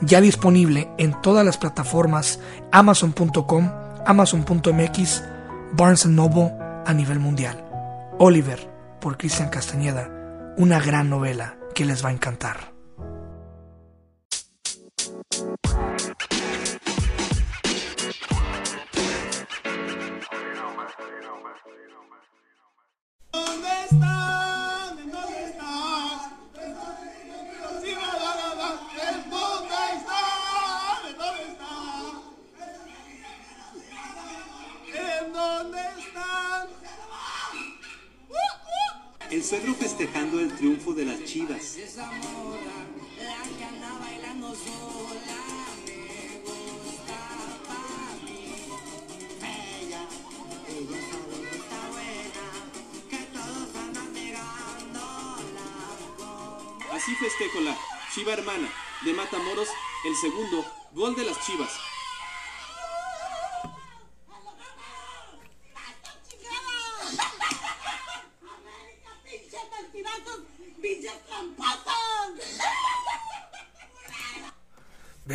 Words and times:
ya 0.00 0.20
disponible 0.20 0.90
en 0.98 1.20
todas 1.22 1.44
las 1.44 1.58
plataformas 1.58 2.40
amazon.com, 2.72 3.70
amazon.mx, 4.06 5.22
Barnes 5.72 6.06
Noble 6.06 6.52
a 6.86 6.92
nivel 6.92 7.18
mundial. 7.18 7.64
Oliver, 8.18 8.70
por 9.00 9.16
Cristian 9.16 9.48
Castañeda, 9.48 10.10
una 10.56 10.80
gran 10.80 11.10
novela 11.10 11.56
que 11.74 11.84
les 11.84 12.04
va 12.04 12.10
a 12.10 12.12
encantar. 12.12 12.73
El 39.30 39.42
suegro 39.42 39.74
festejando 39.74 40.38
el 40.38 40.54
triunfo 40.54 40.92
de 40.94 41.04
las 41.06 41.24
chivas. 41.24 41.76
Así 56.92 57.14
festejo 57.16 57.60
la 57.60 57.76
Chiva 58.14 58.32
hermana 58.32 58.72
de 59.04 59.12
Matamoros, 59.12 59.68
el 60.04 60.14
segundo 60.14 60.64
gol 60.92 61.16
de 61.16 61.24
las 61.24 61.44
chivas. 61.44 61.93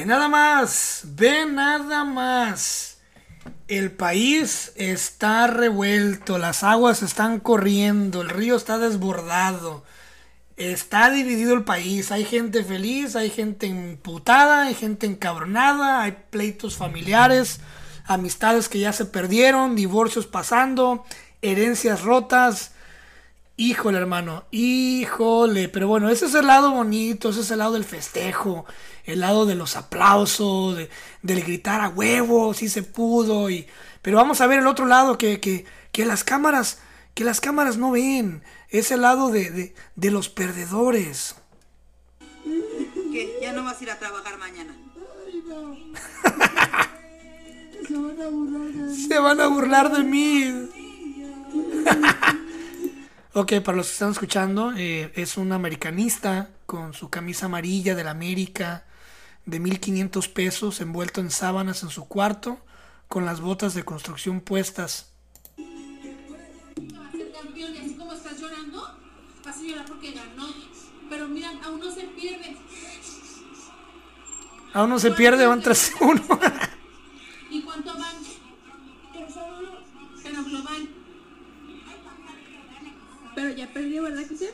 Nada 0.10 0.28
más, 0.28 1.02
ve 1.04 1.46
nada 1.46 2.04
más. 2.04 2.98
El 3.68 3.92
país 3.92 4.72
está 4.76 5.46
revuelto, 5.46 6.40
las 6.40 6.64
aguas 6.64 7.04
están 7.04 7.40
corriendo, 7.40 8.24
el 8.24 8.30
río 8.30 8.56
está 8.56 8.80
desbordado. 8.80 9.84
Está 10.58 11.12
dividido 11.12 11.54
el 11.54 11.64
país, 11.64 12.12
hay 12.12 12.26
gente 12.26 12.64
feliz, 12.64 13.16
hay 13.16 13.30
gente 13.30 13.68
imputada, 13.68 14.64
hay 14.64 14.74
gente 14.74 15.06
encabronada, 15.06 16.02
hay 16.02 16.18
pleitos 16.32 16.76
familiares, 16.76 17.60
amistades 18.06 18.68
que 18.68 18.80
ya 18.80 18.92
se 18.92 19.06
perdieron, 19.06 19.76
divorcios 19.76 20.26
pasando, 20.26 21.06
herencias 21.44 22.02
rotas. 22.02 22.72
Híjole, 23.61 23.97
hermano, 23.97 24.45
híjole, 24.52 25.67
pero 25.67 25.89
bueno, 25.89 26.08
ese 26.08 26.27
es 26.27 26.33
el 26.33 26.47
lado 26.47 26.71
bonito, 26.71 27.31
ese 27.31 27.42
es 27.42 27.52
el 27.52 27.58
lado 27.59 27.73
del 27.73 27.83
festejo, 27.83 28.65
el 29.03 29.20
lado 29.20 29.45
de 29.45 29.55
los 29.55 29.75
aplausos, 29.75 30.77
de, 30.77 30.89
del 31.23 31.43
gritar 31.43 31.81
a 31.81 31.89
huevo, 31.89 32.53
si 32.53 32.70
se 32.70 32.83
pudo, 32.83 33.49
y, 33.49 33.67
pero 34.02 34.15
vamos 34.15 34.39
a 34.39 34.47
ver 34.47 34.59
el 34.59 34.67
otro 34.67 34.86
lado 34.86 35.17
que, 35.17 35.42
que, 35.42 35.65
que 35.92 36.05
las 36.05 36.23
cámaras, 36.23 36.80
que 37.14 37.25
las 37.25 37.42
cámaras 37.42 37.75
no 37.75 37.92
ven, 37.92 38.43
es 38.70 38.92
el 38.92 39.02
lado 39.02 39.27
de, 39.30 39.52
de, 39.52 39.76
de 39.97 40.09
los 40.09 40.30
perdedores. 40.30 41.36
¿Qué? 43.11 43.39
¿Ya 43.41 43.52
no 43.52 43.65
vas 43.65 43.77
a 43.81 43.83
ir 43.83 43.91
a 43.91 43.99
trabajar 43.99 44.37
mañana? 44.37 44.73
Se 49.09 49.20
van 49.20 49.41
a 49.41 49.47
burlar 49.47 49.91
de 49.91 50.03
mí. 50.05 50.70
ok, 53.39 53.61
para 53.64 53.77
los 53.77 53.88
que 53.88 53.94
están 53.94 54.11
escuchando, 54.11 54.73
eh, 54.76 55.14
es 55.16 55.38
un 55.38 55.54
americanista 55.54 56.50
con 56.66 56.94
su 56.94 57.10
camisa 57.10 57.45
amarilla 57.45 57.95
de 57.95 58.04
la 58.04 58.11
América 58.11 58.86
de 59.45 59.60
1500 59.61 60.27
pesos 60.27 60.82
envuelto 60.82 61.22
en 61.22 61.32
sábanas 61.32 61.83
en 61.83 61.89
su 61.89 62.08
cuarto 62.08 62.60
con 63.08 63.26
las 63.26 63.39
botas 63.39 63.73
de 63.73 63.83
construcción 63.83 64.42
puestas. 64.42 65.14
ser 65.55 67.32
campeón 67.32 67.76
y 67.76 67.77
así 67.77 67.95
como 67.95 68.14
estás 68.14 68.39
llorando, 68.39 68.98
vas 69.45 69.58
a 69.58 69.61
llorar 69.61 69.86
porque 69.86 70.11
ganó. 70.11 70.54
Pero 71.10 71.27
mira, 71.30 71.52
aún 71.64 71.80
no 71.80 71.92
se 71.92 72.04
pierde. 72.04 72.58
Aún 74.73 74.89
no 74.89 75.00
se 75.00 75.11
pierde, 75.11 75.48
van 75.48 75.64
3-1. 75.64 76.21
¿Y 77.50 77.61
cuánto 77.61 77.94
van? 77.98 78.16
Pero 80.23 80.44
global. 80.44 80.98
Pero 83.39 83.55
ya 83.55 83.67
perdió, 83.67 84.04
¿verdad 84.04 84.23
sí? 84.38 84.50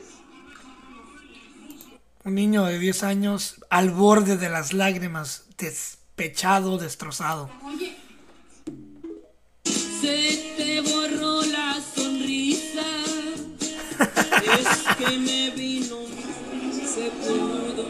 Un 2.24 2.36
niño 2.36 2.66
de 2.66 2.78
10 2.78 3.02
años 3.02 3.56
al 3.68 3.90
borde 3.90 4.36
de 4.36 4.48
las 4.48 4.72
lágrimas, 4.72 5.46
despechado, 5.58 6.78
destrozado. 6.78 7.50
Oye, 7.64 7.96
Se 9.64 10.54
te 10.56 10.80
borró 10.82 11.42
la 11.46 11.80
sonrisa. 11.96 12.84
Es 14.60 14.96
que 14.96 15.18
me 15.18 15.50
vino, 15.50 15.96
se 16.86 17.10
pudo. 17.10 17.86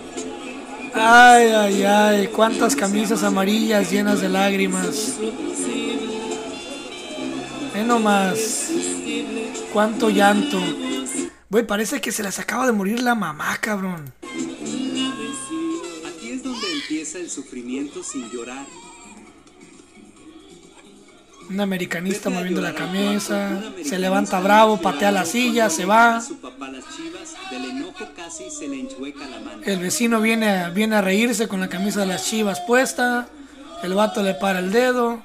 Ay, 0.95 1.49
ay, 1.49 1.83
ay, 1.83 2.29
cuántas 2.29 2.75
camisas 2.75 3.23
amarillas 3.23 3.91
llenas 3.91 4.23
de 4.23 4.31
lágrimas. 4.31 5.17
Ve 7.75 7.85
nomás. 7.85 8.71
Cuánto 9.77 10.09
llanto. 10.09 10.59
Güey, 11.49 11.67
parece 11.67 12.01
que 12.01 12.13
se 12.13 12.23
les 12.23 12.39
acaba 12.39 12.67
de 12.67 12.73
morir 12.73 13.01
la 13.03 13.15
mamá, 13.15 13.57
cabrón. 13.61 14.13
Aquí 14.23 16.31
es 16.31 16.43
donde 16.43 16.73
empieza 16.73 17.19
el 17.19 17.31
sufrimiento 17.31 18.03
sin 18.03 18.29
llorar. 18.31 18.67
Un 21.49 21.61
americanista 21.61 22.29
moviendo 22.29 22.61
la 22.61 22.75
camisa. 22.75 23.63
Se 23.85 24.01
levanta 24.01 24.41
bravo, 24.41 24.81
patea 24.81 25.13
la 25.13 25.25
silla, 25.25 25.71
se 25.71 25.85
va. 25.85 26.21
Su 26.21 26.41
papá 26.41 26.69
las 26.69 26.85
chivas, 26.97 27.35
del 27.53 27.67
enojo 27.71 28.05
casi 28.17 28.51
se 28.51 28.67
le 28.67 28.81
enchueca 28.81 29.21
la 29.29 29.39
mano. 29.39 29.63
El 29.65 29.79
vecino 29.79 30.21
viene, 30.21 30.49
a- 30.51 30.71
viene 30.71 30.97
a 30.97 31.03
reírse 31.03 31.47
con 31.47 31.61
la 31.61 31.69
camisa 31.69 32.01
de 32.01 32.07
las 32.07 32.25
chivas 32.29 32.61
puesta. 32.67 33.29
El 33.85 33.95
vato 33.95 34.25
le 34.25 34.35
para 34.35 34.59
el 34.59 34.73
dedo. 34.73 35.23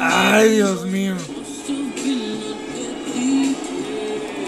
Ay, 0.00 0.50
Dios 0.50 0.86
mío. 0.86 1.14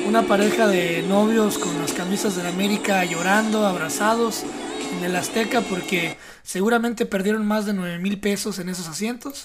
Una 0.07 0.23
pareja 0.23 0.67
de 0.67 1.03
novios 1.03 1.59
con 1.59 1.79
las 1.81 1.93
camisas 1.93 2.37
de 2.37 2.43
la 2.43 2.49
América 2.49 3.05
llorando, 3.05 3.67
abrazados 3.67 4.45
en 4.97 5.05
el 5.05 5.15
Azteca 5.17 5.61
porque 5.61 6.17
seguramente 6.43 7.07
perdieron 7.07 7.45
más 7.45 7.67
de 7.67 7.75
9 7.75 7.99
mil 7.99 8.19
pesos 8.19 8.59
en 8.59 8.69
esos 8.69 8.89
asientos. 8.89 9.45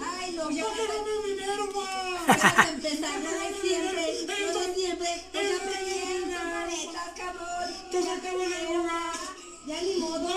Ay, 0.00 0.34
no, 0.36 0.50
ya. 0.50 0.64
Vas 2.26 2.44
a 2.44 2.68
empezar, 2.70 3.20
no 3.20 3.30
de 3.30 3.54
siempre, 3.60 4.26
no 4.26 4.60
de 4.60 4.74
siempre. 4.74 5.08
Pues 5.32 5.44
ya 5.50 5.56
aprendiendo, 5.56 6.36
manetas, 6.44 7.10
cabrón. 7.16 7.70
Ya 9.66 9.80
ni 9.82 9.96
modo. 10.00 10.28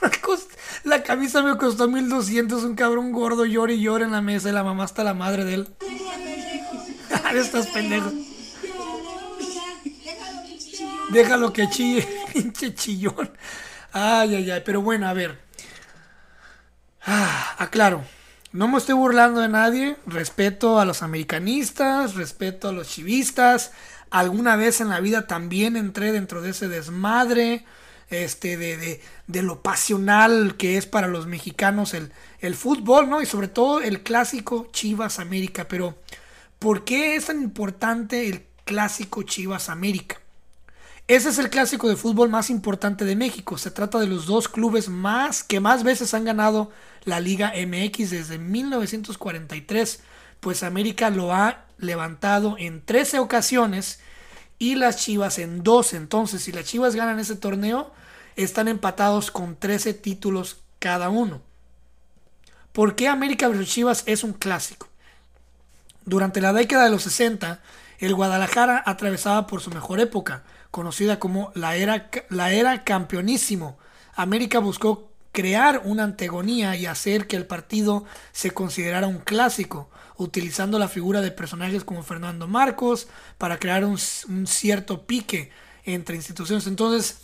Cost- 0.22 0.50
La 0.84 1.02
camisa 1.02 1.42
me 1.42 1.56
costó 1.58 1.88
1200, 1.88 2.64
un 2.64 2.74
cabrón 2.74 3.12
gordo 3.12 3.44
llora 3.44 3.72
y 3.72 3.80
llora 3.82 4.04
en 4.06 4.12
la 4.12 4.22
mesa 4.22 4.48
y 4.48 4.52
la 4.52 4.64
mamá 4.64 4.84
está 4.84 5.04
la 5.04 5.14
madre 5.14 5.44
de 5.44 5.54
él. 5.54 5.68
Ya 7.10 7.30
Estás 7.40 7.66
pendejo. 7.68 8.10
Déjalo 11.12 11.52
que 11.52 11.68
chille, 11.68 12.06
pinche 12.32 12.72
chillón. 12.74 13.30
Ay, 13.92 14.36
ay, 14.36 14.50
ay. 14.50 14.62
Pero 14.64 14.80
bueno, 14.80 15.08
a 15.08 15.12
ver. 15.12 15.40
Ah, 17.02 17.56
aclaro. 17.58 18.04
No 18.52 18.68
me 18.68 18.78
estoy 18.78 18.94
burlando 18.94 19.40
de 19.40 19.48
nadie. 19.48 19.96
Respeto 20.06 20.78
a 20.78 20.84
los 20.84 21.02
americanistas, 21.02 22.14
respeto 22.14 22.68
a 22.68 22.72
los 22.72 22.88
chivistas. 22.88 23.72
Alguna 24.10 24.54
vez 24.56 24.80
en 24.80 24.88
la 24.88 25.00
vida 25.00 25.26
también 25.26 25.76
entré 25.76 26.12
dentro 26.12 26.42
de 26.42 26.50
ese 26.50 26.68
desmadre. 26.68 27.64
Este, 28.08 28.56
de, 28.56 28.76
de, 28.76 29.00
de 29.28 29.42
lo 29.42 29.62
pasional 29.62 30.56
que 30.56 30.76
es 30.76 30.86
para 30.86 31.06
los 31.06 31.28
mexicanos 31.28 31.94
el, 31.94 32.12
el 32.40 32.56
fútbol, 32.56 33.08
¿no? 33.08 33.22
Y 33.22 33.26
sobre 33.26 33.46
todo 33.46 33.80
el 33.80 34.02
clásico 34.02 34.68
Chivas 34.72 35.20
América. 35.20 35.68
Pero, 35.68 35.96
¿por 36.58 36.84
qué 36.84 37.14
es 37.16 37.26
tan 37.26 37.40
importante 37.42 38.28
el 38.28 38.44
clásico 38.64 39.22
Chivas 39.22 39.68
América? 39.68 40.19
Ese 41.10 41.30
es 41.30 41.38
el 41.38 41.50
clásico 41.50 41.88
de 41.88 41.96
fútbol 41.96 42.28
más 42.28 42.50
importante 42.50 43.04
de 43.04 43.16
México. 43.16 43.58
Se 43.58 43.72
trata 43.72 43.98
de 43.98 44.06
los 44.06 44.26
dos 44.26 44.46
clubes 44.46 44.88
más 44.88 45.42
que 45.42 45.58
más 45.58 45.82
veces 45.82 46.14
han 46.14 46.24
ganado 46.24 46.70
la 47.02 47.18
Liga 47.18 47.52
MX 47.52 48.10
desde 48.10 48.38
1943, 48.38 50.02
pues 50.38 50.62
América 50.62 51.10
lo 51.10 51.34
ha 51.34 51.64
levantado 51.78 52.54
en 52.60 52.80
13 52.80 53.18
ocasiones 53.18 53.98
y 54.60 54.76
las 54.76 54.98
Chivas 54.98 55.40
en 55.40 55.64
12. 55.64 55.96
Entonces, 55.96 56.42
si 56.42 56.52
las 56.52 56.66
Chivas 56.66 56.94
ganan 56.94 57.18
ese 57.18 57.34
torneo, 57.34 57.90
están 58.36 58.68
empatados 58.68 59.32
con 59.32 59.56
13 59.56 59.94
títulos 59.94 60.58
cada 60.78 61.08
uno. 61.08 61.42
¿Por 62.70 62.94
qué 62.94 63.08
América 63.08 63.48
vs 63.48 63.68
Chivas 63.68 64.04
es 64.06 64.22
un 64.22 64.32
clásico? 64.32 64.86
Durante 66.04 66.40
la 66.40 66.52
década 66.52 66.84
de 66.84 66.90
los 66.90 67.02
60, 67.02 67.60
el 67.98 68.14
Guadalajara 68.14 68.80
atravesaba 68.86 69.48
por 69.48 69.60
su 69.60 69.70
mejor 69.70 69.98
época, 69.98 70.44
conocida 70.70 71.18
como 71.18 71.52
la 71.54 71.76
era, 71.76 72.10
la 72.28 72.52
era 72.52 72.84
campeonísimo. 72.84 73.78
América 74.14 74.58
buscó 74.58 75.10
crear 75.32 75.82
una 75.84 76.04
antagonía 76.04 76.76
y 76.76 76.86
hacer 76.86 77.26
que 77.26 77.36
el 77.36 77.46
partido 77.46 78.04
se 78.32 78.50
considerara 78.50 79.06
un 79.06 79.18
clásico, 79.18 79.88
utilizando 80.16 80.78
la 80.78 80.88
figura 80.88 81.20
de 81.20 81.30
personajes 81.30 81.84
como 81.84 82.02
Fernando 82.02 82.46
Marcos 82.46 83.08
para 83.38 83.58
crear 83.58 83.84
un, 83.84 83.98
un 84.28 84.46
cierto 84.46 85.06
pique 85.06 85.50
entre 85.84 86.16
instituciones. 86.16 86.66
Entonces, 86.66 87.22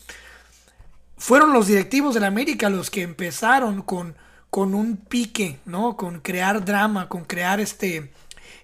fueron 1.19 1.53
los 1.53 1.67
directivos 1.67 2.15
de 2.15 2.21
la 2.21 2.27
América 2.29 2.71
los 2.71 2.91
que 2.91 3.03
empezaron 3.03 3.83
con, 3.83 4.17
con 4.51 4.75
un 4.75 4.97
pique, 4.97 5.59
¿no? 5.65 5.97
Con 5.97 6.21
crear 6.21 6.65
drama, 6.65 7.09
con 7.09 7.25
crear 7.25 7.61
este, 7.61 8.13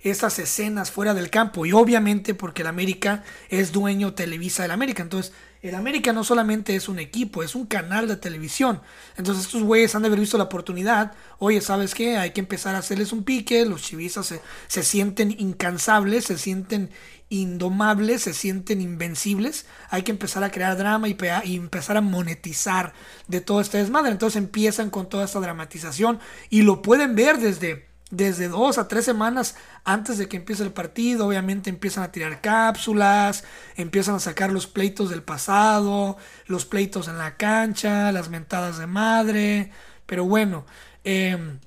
estas 0.02 0.38
escenas 0.38 0.90
fuera 0.90 1.14
del 1.14 1.30
campo. 1.30 1.64
Y 1.66 1.72
obviamente 1.72 2.34
porque 2.34 2.62
el 2.62 2.68
América 2.68 3.24
es 3.48 3.72
dueño 3.72 4.14
Televisa 4.14 4.62
del 4.62 4.72
América. 4.72 5.02
Entonces, 5.02 5.32
el 5.62 5.76
América 5.76 6.12
no 6.12 6.24
solamente 6.24 6.74
es 6.74 6.88
un 6.88 6.98
equipo, 6.98 7.42
es 7.42 7.54
un 7.54 7.66
canal 7.66 8.08
de 8.08 8.16
televisión. 8.16 8.80
Entonces, 9.16 9.46
estos 9.46 9.62
güeyes 9.62 9.94
han 9.94 10.02
de 10.02 10.08
haber 10.08 10.18
visto 10.18 10.36
la 10.36 10.44
oportunidad. 10.44 11.12
Oye, 11.38 11.60
¿sabes 11.60 11.94
qué? 11.94 12.16
Hay 12.16 12.32
que 12.32 12.40
empezar 12.40 12.74
a 12.74 12.78
hacerles 12.78 13.12
un 13.12 13.22
pique. 13.22 13.64
Los 13.64 13.82
chivistas 13.82 14.26
se, 14.26 14.40
se 14.66 14.82
sienten 14.82 15.34
incansables, 15.38 16.24
se 16.24 16.36
sienten 16.36 16.90
indomables, 17.28 18.22
se 18.22 18.34
sienten 18.34 18.80
invencibles. 18.80 19.66
Hay 19.88 20.02
que 20.02 20.10
empezar 20.10 20.42
a 20.42 20.50
crear 20.50 20.76
drama 20.76 21.08
y, 21.08 21.16
y 21.44 21.56
empezar 21.56 21.96
a 21.96 22.00
monetizar 22.00 22.92
de 23.28 23.40
todo 23.40 23.60
este 23.60 23.78
desmadre. 23.78 24.10
Entonces 24.10 24.36
empiezan 24.36 24.90
con 24.90 25.08
toda 25.08 25.24
esta 25.24 25.38
dramatización 25.38 26.18
y 26.50 26.62
lo 26.62 26.82
pueden 26.82 27.14
ver 27.14 27.38
desde, 27.38 27.91
desde 28.12 28.46
dos 28.46 28.78
a 28.78 28.86
tres 28.86 29.04
semanas 29.04 29.56
antes 29.82 30.18
de 30.18 30.28
que 30.28 30.36
empiece 30.36 30.62
el 30.62 30.72
partido. 30.72 31.26
Obviamente 31.26 31.70
empiezan 31.70 32.04
a 32.04 32.12
tirar 32.12 32.40
cápsulas, 32.40 33.42
empiezan 33.76 34.14
a 34.14 34.20
sacar 34.20 34.52
los 34.52 34.68
pleitos 34.68 35.10
del 35.10 35.24
pasado, 35.24 36.16
los 36.46 36.64
pleitos 36.64 37.08
en 37.08 37.18
la 37.18 37.36
cancha, 37.36 38.12
las 38.12 38.28
mentadas 38.28 38.78
de 38.78 38.86
madre. 38.86 39.72
Pero 40.06 40.24
bueno, 40.26 40.64
em, 41.02 41.58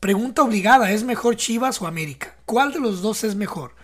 Pregunta 0.00 0.40
obligada, 0.42 0.90
¿es 0.92 1.04
mejor 1.04 1.36
Chivas 1.36 1.82
o 1.82 1.86
América? 1.86 2.34
¿Cuál 2.46 2.72
de 2.72 2.80
los 2.80 3.02
dos 3.02 3.22
es 3.22 3.34
mejor? 3.34 3.74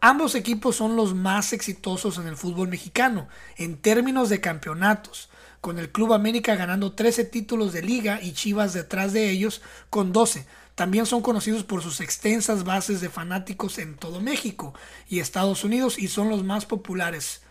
Ambos 0.00 0.36
equipos 0.36 0.76
son 0.76 0.94
los 0.94 1.16
más 1.16 1.52
exitosos 1.52 2.16
en 2.18 2.28
el 2.28 2.36
fútbol 2.36 2.68
mexicano 2.68 3.26
en 3.56 3.76
términos 3.76 4.28
de 4.28 4.40
campeonatos, 4.40 5.30
con 5.60 5.80
el 5.80 5.90
Club 5.90 6.12
América 6.12 6.54
ganando 6.54 6.92
13 6.92 7.24
títulos 7.24 7.72
de 7.72 7.82
liga 7.82 8.20
y 8.22 8.34
Chivas 8.34 8.72
detrás 8.72 9.12
de 9.12 9.28
ellos 9.30 9.62
con 9.90 10.12
12. 10.12 10.46
También 10.74 11.06
son 11.06 11.22
conocidos 11.22 11.62
por 11.62 11.82
sus 11.82 12.00
extensas 12.00 12.64
bases 12.64 13.00
de 13.00 13.08
fanáticos 13.08 13.78
en 13.78 13.94
todo 13.94 14.20
México 14.20 14.74
y 15.08 15.20
Estados 15.20 15.62
Unidos 15.62 15.98
y 15.98 16.08
son 16.08 16.28
los 16.28 16.42
más 16.42 16.66
populares. 16.66 17.42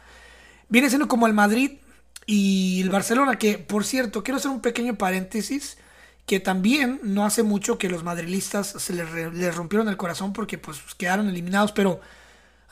Viene 0.67 0.89
siendo 0.89 1.07
como 1.07 1.27
el 1.27 1.33
Madrid 1.33 1.77
y 2.25 2.81
el 2.81 2.89
Barcelona, 2.89 3.37
que 3.37 3.57
por 3.57 3.85
cierto, 3.85 4.23
quiero 4.23 4.37
hacer 4.37 4.51
un 4.51 4.61
pequeño 4.61 4.97
paréntesis, 4.97 5.77
que 6.25 6.39
también 6.39 6.99
no 7.03 7.25
hace 7.25 7.43
mucho 7.43 7.77
que 7.77 7.89
los 7.89 8.03
madrilistas 8.03 8.67
se 8.67 8.93
les, 8.93 9.55
rompieron 9.55 9.87
el 9.89 9.97
corazón 9.97 10.33
porque 10.33 10.57
pues 10.57 10.79
quedaron 10.97 11.29
eliminados, 11.29 11.71
pero 11.71 12.01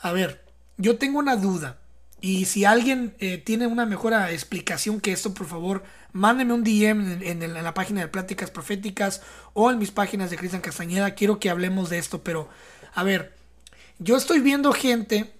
a 0.00 0.12
ver, 0.12 0.44
yo 0.76 0.98
tengo 0.98 1.18
una 1.18 1.36
duda. 1.36 1.78
Y 2.20 2.44
si 2.44 2.64
alguien 2.64 3.14
eh, 3.18 3.38
tiene 3.38 3.66
una 3.66 3.84
mejor 3.84 4.12
explicación 4.12 5.00
que 5.00 5.12
esto, 5.12 5.34
por 5.34 5.46
favor, 5.46 5.82
mándeme 6.12 6.52
un 6.52 6.64
DM 6.64 7.22
en 7.22 7.54
la 7.54 7.74
página 7.74 8.00
de 8.02 8.08
Pláticas 8.08 8.50
Proféticas 8.50 9.22
o 9.54 9.70
en 9.70 9.78
mis 9.78 9.90
páginas 9.90 10.30
de 10.30 10.36
Cristian 10.36 10.62
Castañeda. 10.62 11.14
Quiero 11.14 11.38
que 11.38 11.50
hablemos 11.50 11.90
de 11.90 11.98
esto, 11.98 12.22
pero 12.22 12.48
a 12.94 13.02
ver, 13.02 13.34
yo 13.98 14.16
estoy 14.16 14.40
viendo 14.40 14.72
gente 14.72 15.32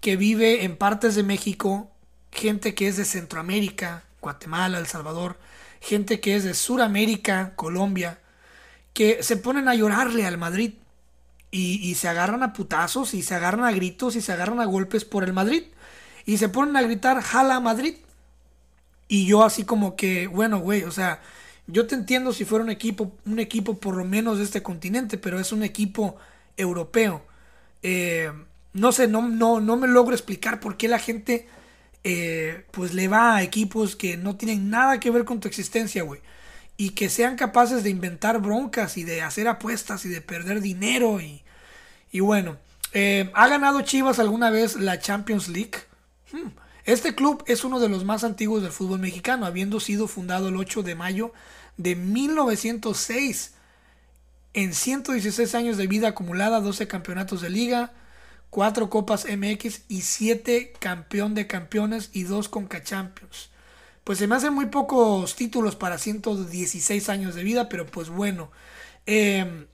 que 0.00 0.16
vive 0.16 0.64
en 0.64 0.76
partes 0.76 1.14
de 1.14 1.22
México, 1.22 1.90
gente 2.32 2.74
que 2.74 2.88
es 2.88 2.96
de 2.96 3.04
Centroamérica, 3.04 4.04
Guatemala, 4.20 4.78
El 4.78 4.86
Salvador, 4.86 5.38
gente 5.80 6.20
que 6.20 6.36
es 6.36 6.44
de 6.44 6.54
Suramérica, 6.54 7.52
Colombia, 7.56 8.18
que 8.94 9.22
se 9.22 9.36
ponen 9.36 9.68
a 9.68 9.74
llorarle 9.74 10.26
al 10.26 10.38
Madrid 10.38 10.74
y, 11.50 11.88
y 11.88 11.94
se 11.94 12.08
agarran 12.08 12.42
a 12.42 12.52
putazos 12.52 13.14
y 13.14 13.22
se 13.22 13.34
agarran 13.34 13.64
a 13.64 13.72
gritos 13.72 14.16
y 14.16 14.20
se 14.20 14.32
agarran 14.32 14.60
a 14.60 14.64
golpes 14.64 15.04
por 15.04 15.24
el 15.24 15.32
Madrid 15.32 15.64
y 16.24 16.38
se 16.38 16.48
ponen 16.48 16.76
a 16.76 16.82
gritar 16.82 17.20
jala 17.22 17.60
Madrid 17.60 17.96
y 19.08 19.26
yo 19.26 19.44
así 19.44 19.64
como 19.64 19.96
que 19.96 20.26
bueno 20.26 20.58
güey 20.60 20.84
o 20.84 20.90
sea 20.90 21.20
yo 21.66 21.86
te 21.86 21.94
entiendo 21.94 22.32
si 22.32 22.44
fuera 22.44 22.64
un 22.64 22.70
equipo 22.70 23.12
un 23.26 23.38
equipo 23.40 23.78
por 23.78 23.96
lo 23.96 24.04
menos 24.04 24.38
de 24.38 24.44
este 24.44 24.62
continente 24.62 25.18
pero 25.18 25.40
es 25.40 25.52
un 25.52 25.62
equipo 25.62 26.16
europeo 26.56 27.24
Eh, 27.82 28.32
no 28.74 28.92
sé 28.92 29.08
no 29.08 29.22
no 29.28 29.60
no 29.60 29.76
me 29.76 29.88
logro 29.88 30.14
explicar 30.14 30.60
por 30.60 30.76
qué 30.76 30.88
la 30.88 30.98
gente 30.98 31.46
eh, 32.04 32.64
pues 32.72 32.94
le 32.94 33.08
va 33.08 33.36
a 33.36 33.42
equipos 33.42 33.96
que 33.96 34.16
no 34.16 34.36
tienen 34.36 34.70
nada 34.70 35.00
que 35.00 35.10
ver 35.10 35.24
con 35.24 35.40
tu 35.40 35.48
existencia 35.48 36.02
güey 36.02 36.20
y 36.76 36.90
que 36.90 37.08
sean 37.10 37.36
capaces 37.36 37.82
de 37.84 37.90
inventar 37.90 38.40
broncas 38.40 38.96
y 38.98 39.04
de 39.04 39.22
hacer 39.22 39.48
apuestas 39.48 40.04
y 40.06 40.08
de 40.08 40.20
perder 40.20 40.60
dinero 40.60 41.20
y, 41.20 41.42
y 42.12 42.20
bueno, 42.20 42.58
eh, 42.92 43.30
¿ha 43.34 43.48
ganado 43.48 43.82
Chivas 43.82 44.18
alguna 44.18 44.50
vez 44.50 44.76
la 44.76 44.98
Champions 45.00 45.48
League? 45.48 45.72
Hmm. 46.32 46.50
Este 46.88 47.14
club 47.14 47.44
es 47.46 47.64
uno 47.64 47.80
de 47.80 47.90
los 47.90 48.06
más 48.06 48.24
antiguos 48.24 48.62
del 48.62 48.72
fútbol 48.72 48.98
mexicano, 48.98 49.44
habiendo 49.44 49.78
sido 49.78 50.08
fundado 50.08 50.48
el 50.48 50.56
8 50.56 50.82
de 50.82 50.94
mayo 50.94 51.34
de 51.76 51.94
1906. 51.94 53.52
En 54.54 54.72
116 54.72 55.54
años 55.54 55.76
de 55.76 55.86
vida 55.86 56.08
acumulada, 56.08 56.62
12 56.62 56.88
campeonatos 56.88 57.42
de 57.42 57.50
liga, 57.50 57.92
4 58.48 58.88
copas 58.88 59.26
MX 59.26 59.82
y 59.88 60.00
7 60.00 60.72
campeón 60.80 61.34
de 61.34 61.46
campeones 61.46 62.08
y 62.14 62.22
2 62.22 62.48
Conca 62.48 62.82
Champions. 62.82 63.50
Pues 64.02 64.18
se 64.18 64.26
me 64.26 64.36
hacen 64.36 64.54
muy 64.54 64.64
pocos 64.64 65.36
títulos 65.36 65.76
para 65.76 65.98
116 65.98 67.10
años 67.10 67.34
de 67.34 67.42
vida, 67.42 67.68
pero 67.68 67.84
pues 67.84 68.08
bueno. 68.08 68.50
Eh, 69.04 69.66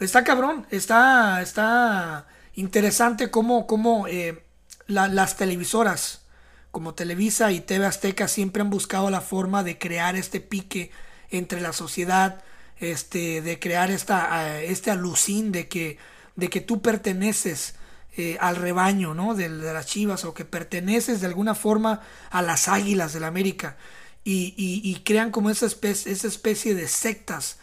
está 0.00 0.24
cabrón, 0.24 0.66
está, 0.70 1.42
está 1.42 2.26
interesante 2.54 3.30
cómo, 3.30 3.66
cómo 3.66 4.08
eh, 4.08 4.43
la- 4.86 5.08
las 5.08 5.36
televisoras 5.36 6.22
como 6.70 6.94
Televisa 6.94 7.52
y 7.52 7.60
TV 7.60 7.86
Azteca 7.86 8.28
siempre 8.28 8.62
han 8.62 8.70
buscado 8.70 9.10
la 9.10 9.20
forma 9.20 9.62
de 9.62 9.78
crear 9.78 10.16
este 10.16 10.40
pique 10.40 10.90
entre 11.30 11.60
la 11.60 11.72
sociedad, 11.72 12.42
este, 12.78 13.42
de 13.42 13.58
crear 13.60 13.90
esta, 13.90 14.60
este 14.60 14.90
alucín 14.90 15.52
de 15.52 15.68
que, 15.68 15.98
de 16.36 16.48
que 16.50 16.60
tú 16.60 16.82
perteneces 16.82 17.76
eh, 18.16 18.36
al 18.40 18.56
rebaño, 18.56 19.14
¿no? 19.14 19.34
De, 19.34 19.48
de 19.48 19.72
las 19.72 19.86
chivas 19.86 20.24
o 20.24 20.34
que 20.34 20.44
perteneces 20.44 21.20
de 21.20 21.26
alguna 21.28 21.54
forma 21.54 22.00
a 22.30 22.42
las 22.42 22.68
águilas 22.68 23.12
del 23.12 23.24
América 23.24 23.76
y, 24.24 24.54
y- 24.56 25.02
crean 25.04 25.30
como 25.30 25.50
esa 25.50 25.66
especie, 25.66 26.10
esa 26.12 26.28
especie 26.28 26.74
de 26.74 26.88
sectas. 26.88 27.58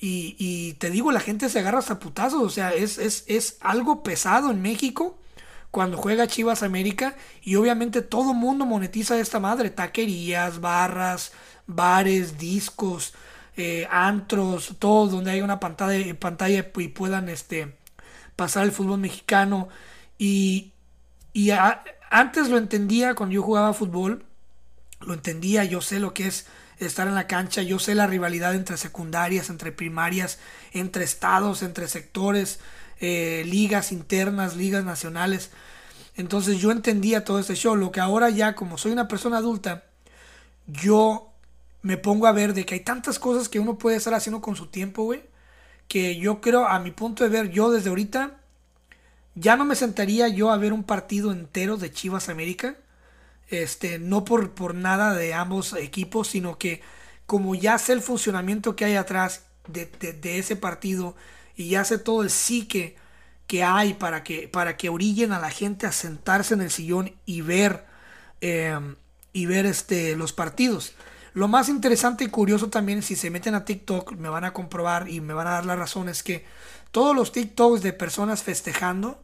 Y, 0.00 0.36
y 0.38 0.74
te 0.74 0.90
digo, 0.90 1.12
la 1.12 1.20
gente 1.20 1.48
se 1.48 1.58
agarra 1.60 1.78
hasta 1.78 1.98
putazos, 1.98 2.42
o 2.42 2.50
sea, 2.50 2.72
es, 2.72 2.98
es, 2.98 3.24
es 3.26 3.56
algo 3.60 4.02
pesado 4.02 4.50
en 4.50 4.60
México 4.62 5.18
cuando 5.74 5.96
juega 5.96 6.28
Chivas 6.28 6.62
América 6.62 7.16
y 7.42 7.56
obviamente 7.56 8.00
todo 8.00 8.32
mundo 8.32 8.64
monetiza 8.64 9.18
esta 9.18 9.40
madre, 9.40 9.70
taquerías, 9.70 10.60
barras, 10.60 11.32
bares, 11.66 12.38
discos, 12.38 13.12
eh, 13.56 13.84
antros, 13.90 14.76
todo 14.78 15.08
donde 15.08 15.32
hay 15.32 15.40
una 15.40 15.58
pantalla, 15.58 16.14
pantalla 16.14 16.70
y 16.76 16.88
puedan 16.88 17.28
este 17.28 17.74
pasar 18.36 18.62
el 18.62 18.70
fútbol 18.70 19.00
mexicano. 19.00 19.68
Y, 20.16 20.70
y 21.32 21.50
antes 22.08 22.50
lo 22.50 22.58
entendía 22.58 23.16
cuando 23.16 23.34
yo 23.34 23.42
jugaba 23.42 23.74
fútbol, 23.74 24.24
lo 25.00 25.12
entendía, 25.12 25.64
yo 25.64 25.80
sé 25.80 25.98
lo 25.98 26.14
que 26.14 26.28
es 26.28 26.46
estar 26.78 27.08
en 27.08 27.16
la 27.16 27.26
cancha, 27.26 27.62
yo 27.62 27.80
sé 27.80 27.96
la 27.96 28.06
rivalidad 28.06 28.54
entre 28.54 28.76
secundarias, 28.76 29.50
entre 29.50 29.72
primarias, 29.72 30.38
entre 30.70 31.02
estados, 31.02 31.64
entre 31.64 31.88
sectores, 31.88 32.60
eh, 33.00 33.42
ligas 33.46 33.92
internas, 33.92 34.56
ligas 34.56 34.84
nacionales. 34.84 35.50
Entonces 36.16 36.58
yo 36.60 36.70
entendía 36.70 37.24
todo 37.24 37.38
este 37.38 37.54
show, 37.56 37.76
lo 37.76 37.92
que 37.92 38.00
ahora 38.00 38.30
ya 38.30 38.54
como 38.54 38.78
soy 38.78 38.92
una 38.92 39.08
persona 39.08 39.38
adulta, 39.38 39.84
yo 40.66 41.32
me 41.82 41.96
pongo 41.98 42.26
a 42.26 42.32
ver 42.32 42.54
de 42.54 42.64
que 42.66 42.74
hay 42.74 42.80
tantas 42.80 43.18
cosas 43.18 43.48
que 43.48 43.60
uno 43.60 43.78
puede 43.78 43.96
estar 43.96 44.14
haciendo 44.14 44.40
con 44.40 44.56
su 44.56 44.66
tiempo, 44.68 45.04
güey, 45.04 45.22
que 45.88 46.16
yo 46.16 46.40
creo, 46.40 46.66
a 46.66 46.78
mi 46.80 46.90
punto 46.92 47.24
de 47.24 47.30
ver, 47.30 47.50
yo 47.50 47.70
desde 47.70 47.90
ahorita, 47.90 48.40
ya 49.34 49.56
no 49.56 49.64
me 49.64 49.74
sentaría 49.74 50.28
yo 50.28 50.50
a 50.50 50.56
ver 50.56 50.72
un 50.72 50.84
partido 50.84 51.32
entero 51.32 51.76
de 51.76 51.92
Chivas 51.92 52.28
América. 52.28 52.76
Este, 53.50 53.98
no 53.98 54.24
por, 54.24 54.52
por 54.52 54.74
nada 54.74 55.14
de 55.14 55.34
ambos 55.34 55.74
equipos, 55.74 56.28
sino 56.28 56.58
que 56.58 56.82
como 57.26 57.54
ya 57.54 57.78
sé 57.78 57.92
el 57.92 58.00
funcionamiento 58.00 58.74
que 58.76 58.86
hay 58.86 58.96
atrás 58.96 59.44
de- 59.68 59.86
de 59.86 60.38
ese 60.38 60.56
partido 60.56 61.14
y 61.56 61.76
sé 61.84 61.98
todo 61.98 62.22
el 62.22 62.30
psique 62.30 62.96
que 63.46 63.62
hay 63.62 63.94
para 63.94 64.24
que, 64.24 64.48
para 64.48 64.76
que 64.76 64.88
orillen 64.88 65.32
a 65.32 65.38
la 65.38 65.50
gente 65.50 65.86
a 65.86 65.92
sentarse 65.92 66.54
en 66.54 66.62
el 66.62 66.70
sillón 66.70 67.14
y 67.26 67.42
ver, 67.42 67.84
eh, 68.40 68.78
y 69.32 69.46
ver 69.46 69.66
este, 69.66 70.16
los 70.16 70.32
partidos. 70.32 70.94
Lo 71.34 71.48
más 71.48 71.68
interesante 71.68 72.24
y 72.24 72.28
curioso 72.28 72.70
también, 72.70 73.02
si 73.02 73.16
se 73.16 73.30
meten 73.30 73.54
a 73.54 73.64
TikTok, 73.64 74.12
me 74.12 74.28
van 74.28 74.44
a 74.44 74.52
comprobar 74.52 75.08
y 75.08 75.20
me 75.20 75.34
van 75.34 75.48
a 75.48 75.52
dar 75.52 75.66
la 75.66 75.76
razón, 75.76 76.08
es 76.08 76.22
que 76.22 76.44
todos 76.92 77.14
los 77.14 77.32
TikToks 77.32 77.82
de 77.82 77.92
personas 77.92 78.44
festejando 78.44 79.22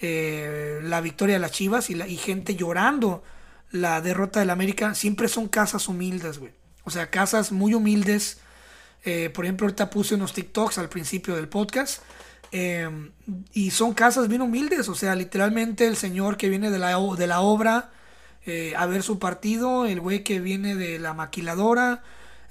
eh, 0.00 0.80
la 0.82 1.00
victoria 1.00 1.36
de 1.36 1.38
las 1.40 1.52
Chivas 1.52 1.88
y, 1.88 1.94
la, 1.94 2.06
y 2.06 2.18
gente 2.18 2.56
llorando 2.56 3.22
la 3.70 4.00
derrota 4.02 4.40
del 4.40 4.50
América, 4.50 4.94
siempre 4.94 5.28
son 5.28 5.48
casas 5.48 5.88
humildes, 5.88 6.38
güey. 6.38 6.52
O 6.84 6.90
sea, 6.90 7.10
casas 7.10 7.52
muy 7.52 7.74
humildes. 7.74 8.38
Eh, 9.06 9.30
por 9.30 9.46
ejemplo, 9.46 9.66
ahorita 9.66 9.90
puse 9.90 10.16
unos 10.16 10.34
TikToks 10.34 10.78
al 10.78 10.90
principio 10.90 11.36
del 11.36 11.48
podcast. 11.48 12.02
eh, 12.52 12.88
y 13.52 13.70
son 13.72 13.94
casas 13.94 14.28
bien 14.28 14.42
humildes. 14.42 14.88
O 14.88 14.94
sea, 14.96 15.14
literalmente 15.16 15.86
el 15.86 15.96
señor 15.96 16.36
que 16.38 16.48
viene 16.50 16.70
de 16.70 16.78
la, 16.78 16.98
de 17.18 17.26
la 17.28 17.40
obra 17.40 17.90
eh, 18.46 18.74
a 18.76 18.86
ver 18.86 19.02
su 19.02 19.18
partido, 19.18 19.86
el 19.86 20.00
güey 20.00 20.24
que 20.24 20.40
viene 20.40 20.74
de 20.76 20.98
la 21.00 21.14
maquiladora. 21.14 22.02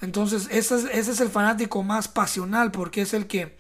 Entonces, 0.02 0.48
ese 0.52 0.76
es, 0.78 0.86
ese 0.92 1.12
es 1.12 1.22
el 1.22 1.30
fanático 1.30 1.84
más 1.84 2.08
pasional 2.10 2.72
porque 2.72 3.02
es 3.04 3.14
el 3.14 3.28
que 3.28 3.58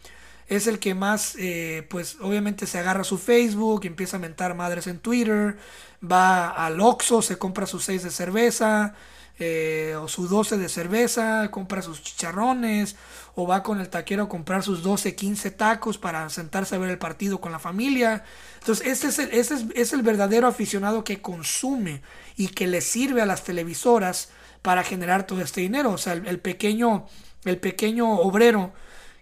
es 0.48 0.68
el 0.68 0.80
que 0.80 0.94
más, 0.96 1.36
eh, 1.40 1.88
pues 1.90 2.18
obviamente 2.22 2.68
se 2.68 2.80
agarra 2.80 3.04
su 3.04 3.18
Facebook, 3.18 3.86
empieza 3.86 4.18
a 4.18 4.20
mentar 4.20 4.56
madres 4.56 4.88
en 4.88 5.00
Twitter, 5.00 5.58
va 6.04 6.50
al 6.50 6.80
Oxxo, 6.82 7.22
se 7.22 7.38
compra 7.38 7.66
sus 7.66 7.84
6 7.86 8.04
de 8.04 8.12
cerveza, 8.12 8.94
eh, 9.38 9.96
o 10.00 10.08
su 10.08 10.28
12 10.28 10.58
de 10.58 10.70
cerveza, 10.70 11.50
compra 11.52 11.82
sus 11.82 12.02
chicharrones, 12.02 12.96
o 13.36 13.46
va 13.46 13.64
con 13.64 13.82
el 13.82 13.90
taquero 13.90 14.24
a 14.24 14.30
comprar 14.30 14.64
sus 14.64 14.82
12, 14.82 15.16
15 15.16 15.52
tacos 15.52 15.98
para 15.98 16.30
sentarse 16.30 16.76
a 16.76 16.78
ver 16.78 16.90
el 16.90 16.98
partido 16.98 17.42
con 17.42 17.52
la 17.52 17.60
familia. 17.60 18.24
Entonces, 18.60 18.88
ese 18.88 19.08
es 19.08 19.20
el, 19.20 19.32
ese 19.32 19.56
es, 19.56 19.66
es 19.76 19.94
el 19.94 20.04
verdadero 20.04 20.48
aficionado 20.48 21.04
que 21.04 21.22
consume 21.22 22.02
y 22.38 22.48
que 22.48 22.68
le 22.68 22.80
sirve 22.80 23.22
a 23.22 23.26
las 23.26 23.44
televisoras 23.44 24.30
para 24.62 24.84
generar 24.84 25.28
todo 25.28 25.42
este 25.42 25.62
dinero. 25.62 25.92
O 25.92 25.98
sea, 25.98 26.14
el, 26.14 26.26
el 26.28 26.40
pequeño, 26.40 27.06
el 27.44 27.58
pequeño 27.58 28.10
obrero 28.20 28.74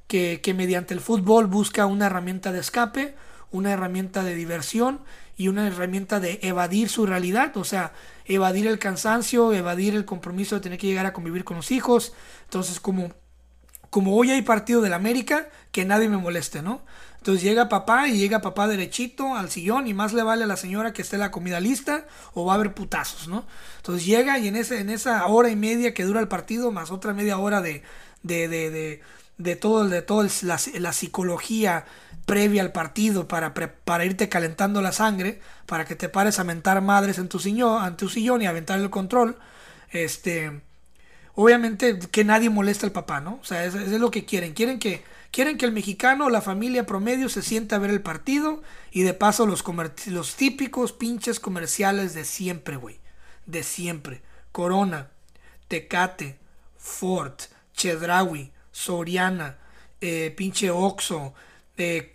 que, 0.08 0.42
que 0.42 0.54
mediante 0.54 0.94
el 0.94 1.00
fútbol 1.00 1.48
busca 1.48 1.88
una 1.88 2.06
herramienta 2.06 2.52
de 2.52 2.60
escape, 2.60 3.16
una 3.52 3.72
herramienta 3.72 4.24
de 4.24 4.36
diversión 4.36 5.02
y 5.36 5.48
una 5.48 5.68
herramienta 5.68 6.20
de 6.20 6.40
evadir 6.44 6.90
su 6.90 7.06
realidad, 7.06 7.56
o 7.58 7.64
sea, 7.64 7.94
evadir 8.26 8.68
el 8.68 8.80
cansancio, 8.80 9.54
evadir 9.54 9.96
el 9.96 10.06
compromiso 10.06 10.56
de 10.56 10.62
tener 10.62 10.80
que 10.80 10.88
llegar 10.88 11.06
a 11.06 11.14
convivir 11.14 11.44
con 11.44 11.58
los 11.58 11.72
hijos. 11.72 12.14
Entonces, 12.44 12.80
como, 12.80 13.14
como 13.90 14.16
hoy 14.16 14.32
hay 14.32 14.42
partido 14.42 14.82
del 14.82 14.94
América, 14.94 15.50
que 15.72 15.86
nadie 15.86 16.10
me 16.10 16.18
moleste, 16.18 16.62
¿no? 16.62 16.82
Entonces 17.18 17.42
llega 17.42 17.70
papá 17.70 18.10
y 18.10 18.18
llega 18.18 18.42
papá 18.42 18.68
derechito 18.68 19.36
al 19.36 19.50
sillón 19.50 19.88
y 19.88 19.94
más 19.94 20.12
le 20.12 20.24
vale 20.24 20.44
a 20.44 20.48
la 20.48 20.58
señora 20.58 20.92
que 20.92 21.02
esté 21.02 21.18
la 21.18 21.32
comida 21.32 21.62
lista 21.62 22.06
o 22.34 22.46
va 22.46 22.52
a 22.54 22.56
haber 22.56 22.74
putazos, 22.74 23.30
¿no? 23.30 23.46
Entonces 23.78 24.06
llega 24.06 24.38
y 24.40 24.50
en, 24.50 24.58
ese, 24.58 24.82
en 24.82 24.90
esa 24.90 25.26
hora 25.28 25.50
y 25.50 25.56
media 25.56 25.94
que 25.94 26.04
dura 26.04 26.20
el 26.20 26.28
partido, 26.28 26.72
más 26.74 26.92
otra 26.92 27.14
media 27.14 27.38
hora 27.38 27.62
de, 27.62 27.82
de, 28.24 28.50
de, 28.50 28.70
de, 28.72 29.02
de 29.38 29.56
todo, 29.56 29.88
de 29.88 30.02
todo 30.02 30.28
la, 30.42 30.60
la 30.80 30.94
psicología 30.94 31.86
previa 32.26 32.62
al 32.62 32.72
partido 32.72 33.28
para, 33.28 33.54
para 33.54 34.06
irte 34.06 34.30
calentando 34.30 34.82
la 34.82 34.92
sangre, 34.92 35.40
para 35.66 35.86
que 35.86 35.96
te 35.96 36.10
pares 36.10 36.40
a 36.40 36.44
mentar 36.44 36.82
madres 36.82 37.18
en 37.18 37.30
tu 37.30 37.40
sillón, 37.40 37.86
en 37.86 37.98
tu 37.98 38.10
sillón 38.10 38.42
y 38.42 38.46
aventar 38.46 38.80
el 38.80 38.90
control, 38.90 39.38
este 39.92 40.62
obviamente 41.36 42.00
que 42.00 42.24
nadie 42.24 42.50
moleste 42.50 42.86
al 42.86 42.92
papá, 42.92 43.20
¿no? 43.20 43.40
O 43.42 43.44
sea, 43.44 43.66
eso, 43.66 43.80
es 43.80 43.90
lo 43.92 44.12
que 44.12 44.26
quieren. 44.26 44.54
Quieren 44.54 44.80
que, 44.80 45.04
quieren 45.32 45.58
que 45.58 45.66
el 45.66 45.72
mexicano, 45.72 46.30
la 46.30 46.42
familia 46.42 46.86
promedio, 46.86 47.30
se 47.30 47.42
sienta 47.42 47.76
a 47.76 47.80
ver 47.80 47.90
el 47.90 48.02
partido 48.02 48.62
y 48.92 49.02
de 49.04 49.14
paso 49.14 49.46
los, 49.46 49.64
los 50.08 50.36
típicos 50.36 50.94
pinches 50.94 51.40
comerciales 51.40 52.14
de 52.14 52.26
siempre, 52.26 52.76
güey. 52.76 53.00
De 53.46 53.64
siempre. 53.64 54.22
Corona, 54.52 55.10
Tecate, 55.68 56.38
Ford, 56.78 57.34
Chedraui, 57.74 58.52
Soriana, 58.72 59.58
eh, 60.02 60.34
pinche 60.36 60.70
Oxo, 60.70 61.34
eh, 61.78 62.13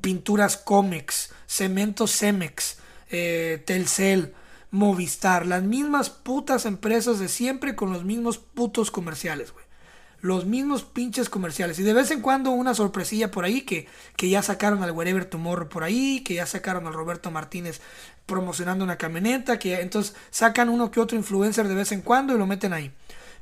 pinturas 0.00 0.56
Comex, 0.56 1.32
Cemento 1.46 2.06
Cemex, 2.06 2.78
eh, 3.10 3.62
Telcel, 3.66 4.34
Movistar, 4.70 5.46
las 5.46 5.62
mismas 5.62 6.08
putas 6.08 6.64
empresas 6.64 7.18
de 7.18 7.28
siempre 7.28 7.76
con 7.76 7.92
los 7.92 8.04
mismos 8.04 8.38
putos 8.38 8.90
comerciales, 8.90 9.52
güey. 9.52 9.64
Los 10.22 10.46
mismos 10.46 10.84
pinches 10.84 11.28
comerciales. 11.28 11.78
Y 11.78 11.82
de 11.82 11.92
vez 11.92 12.10
en 12.10 12.20
cuando 12.22 12.52
una 12.52 12.74
sorpresilla 12.74 13.30
por 13.30 13.44
ahí 13.44 13.62
que, 13.62 13.88
que 14.16 14.30
ya 14.30 14.40
sacaron 14.40 14.82
al 14.82 14.92
Wherever 14.92 15.24
Tomorrow 15.24 15.68
por 15.68 15.82
ahí, 15.82 16.22
que 16.24 16.34
ya 16.34 16.46
sacaron 16.46 16.86
al 16.86 16.94
Roberto 16.94 17.30
Martínez 17.30 17.80
promocionando 18.24 18.84
una 18.84 18.96
camioneta, 18.96 19.58
que 19.58 19.80
entonces 19.80 20.14
sacan 20.30 20.68
uno 20.68 20.90
que 20.90 21.00
otro 21.00 21.18
influencer 21.18 21.68
de 21.68 21.74
vez 21.74 21.92
en 21.92 22.02
cuando 22.02 22.34
y 22.34 22.38
lo 22.38 22.46
meten 22.46 22.72
ahí. 22.72 22.92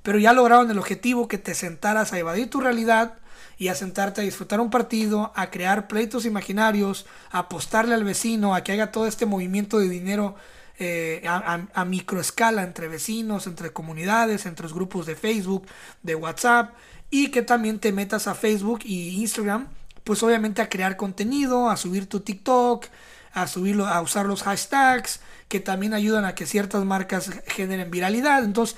Pero 0.02 0.18
ya 0.18 0.32
lograron 0.32 0.70
el 0.70 0.78
objetivo 0.78 1.28
que 1.28 1.38
te 1.38 1.54
sentaras 1.54 2.12
a 2.12 2.18
evadir 2.18 2.50
tu 2.50 2.60
realidad 2.60 3.19
y 3.60 3.68
a 3.68 3.74
sentarte 3.74 4.22
a 4.22 4.24
disfrutar 4.24 4.58
un 4.60 4.70
partido, 4.70 5.32
a 5.36 5.50
crear 5.50 5.86
pleitos 5.86 6.24
imaginarios, 6.24 7.04
a 7.30 7.40
apostarle 7.40 7.94
al 7.94 8.04
vecino, 8.04 8.54
a 8.54 8.62
que 8.64 8.72
haga 8.72 8.90
todo 8.90 9.06
este 9.06 9.26
movimiento 9.26 9.78
de 9.78 9.88
dinero 9.90 10.34
eh, 10.78 11.22
a, 11.28 11.36
a- 11.54 11.68
a 11.82 11.84
microescala 11.84 12.62
entre 12.62 12.88
vecinos, 12.88 13.46
entre 13.46 13.70
comunidades, 13.72 14.46
entre 14.46 14.62
los 14.64 14.72
grupos 14.72 15.04
de 15.04 15.14
Facebook, 15.14 15.66
de 16.02 16.14
WhatsApp 16.14 16.72
y 17.10 17.28
que 17.30 17.42
también 17.42 17.78
te 17.80 17.92
metas 17.92 18.26
a 18.28 18.34
Facebook 18.34 18.80
y 18.84 19.20
Instagram, 19.20 19.68
pues 20.04 20.22
obviamente 20.22 20.62
a 20.62 20.70
crear 20.70 20.96
contenido, 20.96 21.68
a 21.68 21.76
subir 21.76 22.08
tu 22.08 22.20
TikTok, 22.20 22.86
a 23.34 23.46
subirlo, 23.46 23.86
a 23.86 24.00
usar 24.00 24.24
los 24.24 24.42
hashtags 24.42 25.20
que 25.48 25.60
también 25.60 25.92
ayudan 25.92 26.24
a 26.24 26.34
que 26.34 26.46
ciertas 26.46 26.84
marcas 26.84 27.30
generen 27.46 27.90
viralidad. 27.90 28.42
Entonces, 28.44 28.76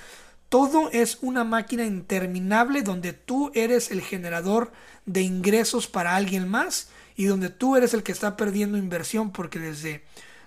todo 0.53 0.91
es 0.91 1.17
una 1.23 1.45
máquina 1.45 1.87
interminable 1.87 2.83
donde 2.83 3.15
tú 3.15 3.51
eres 3.55 3.91
el 3.91 4.03
generador 4.03 4.71
de 5.07 5.23
ingresos 5.23 5.87
para 5.87 6.15
alguien 6.15 6.47
más 6.47 6.91
y 7.17 7.25
donde 7.25 7.49
tú 7.49 7.75
eres 7.75 7.95
el 7.95 8.03
que 8.03 8.13
está 8.13 8.37
perdiendo 8.37 8.77
inversión 8.77 9.33
porque 9.33 9.59
desde, 9.59 10.05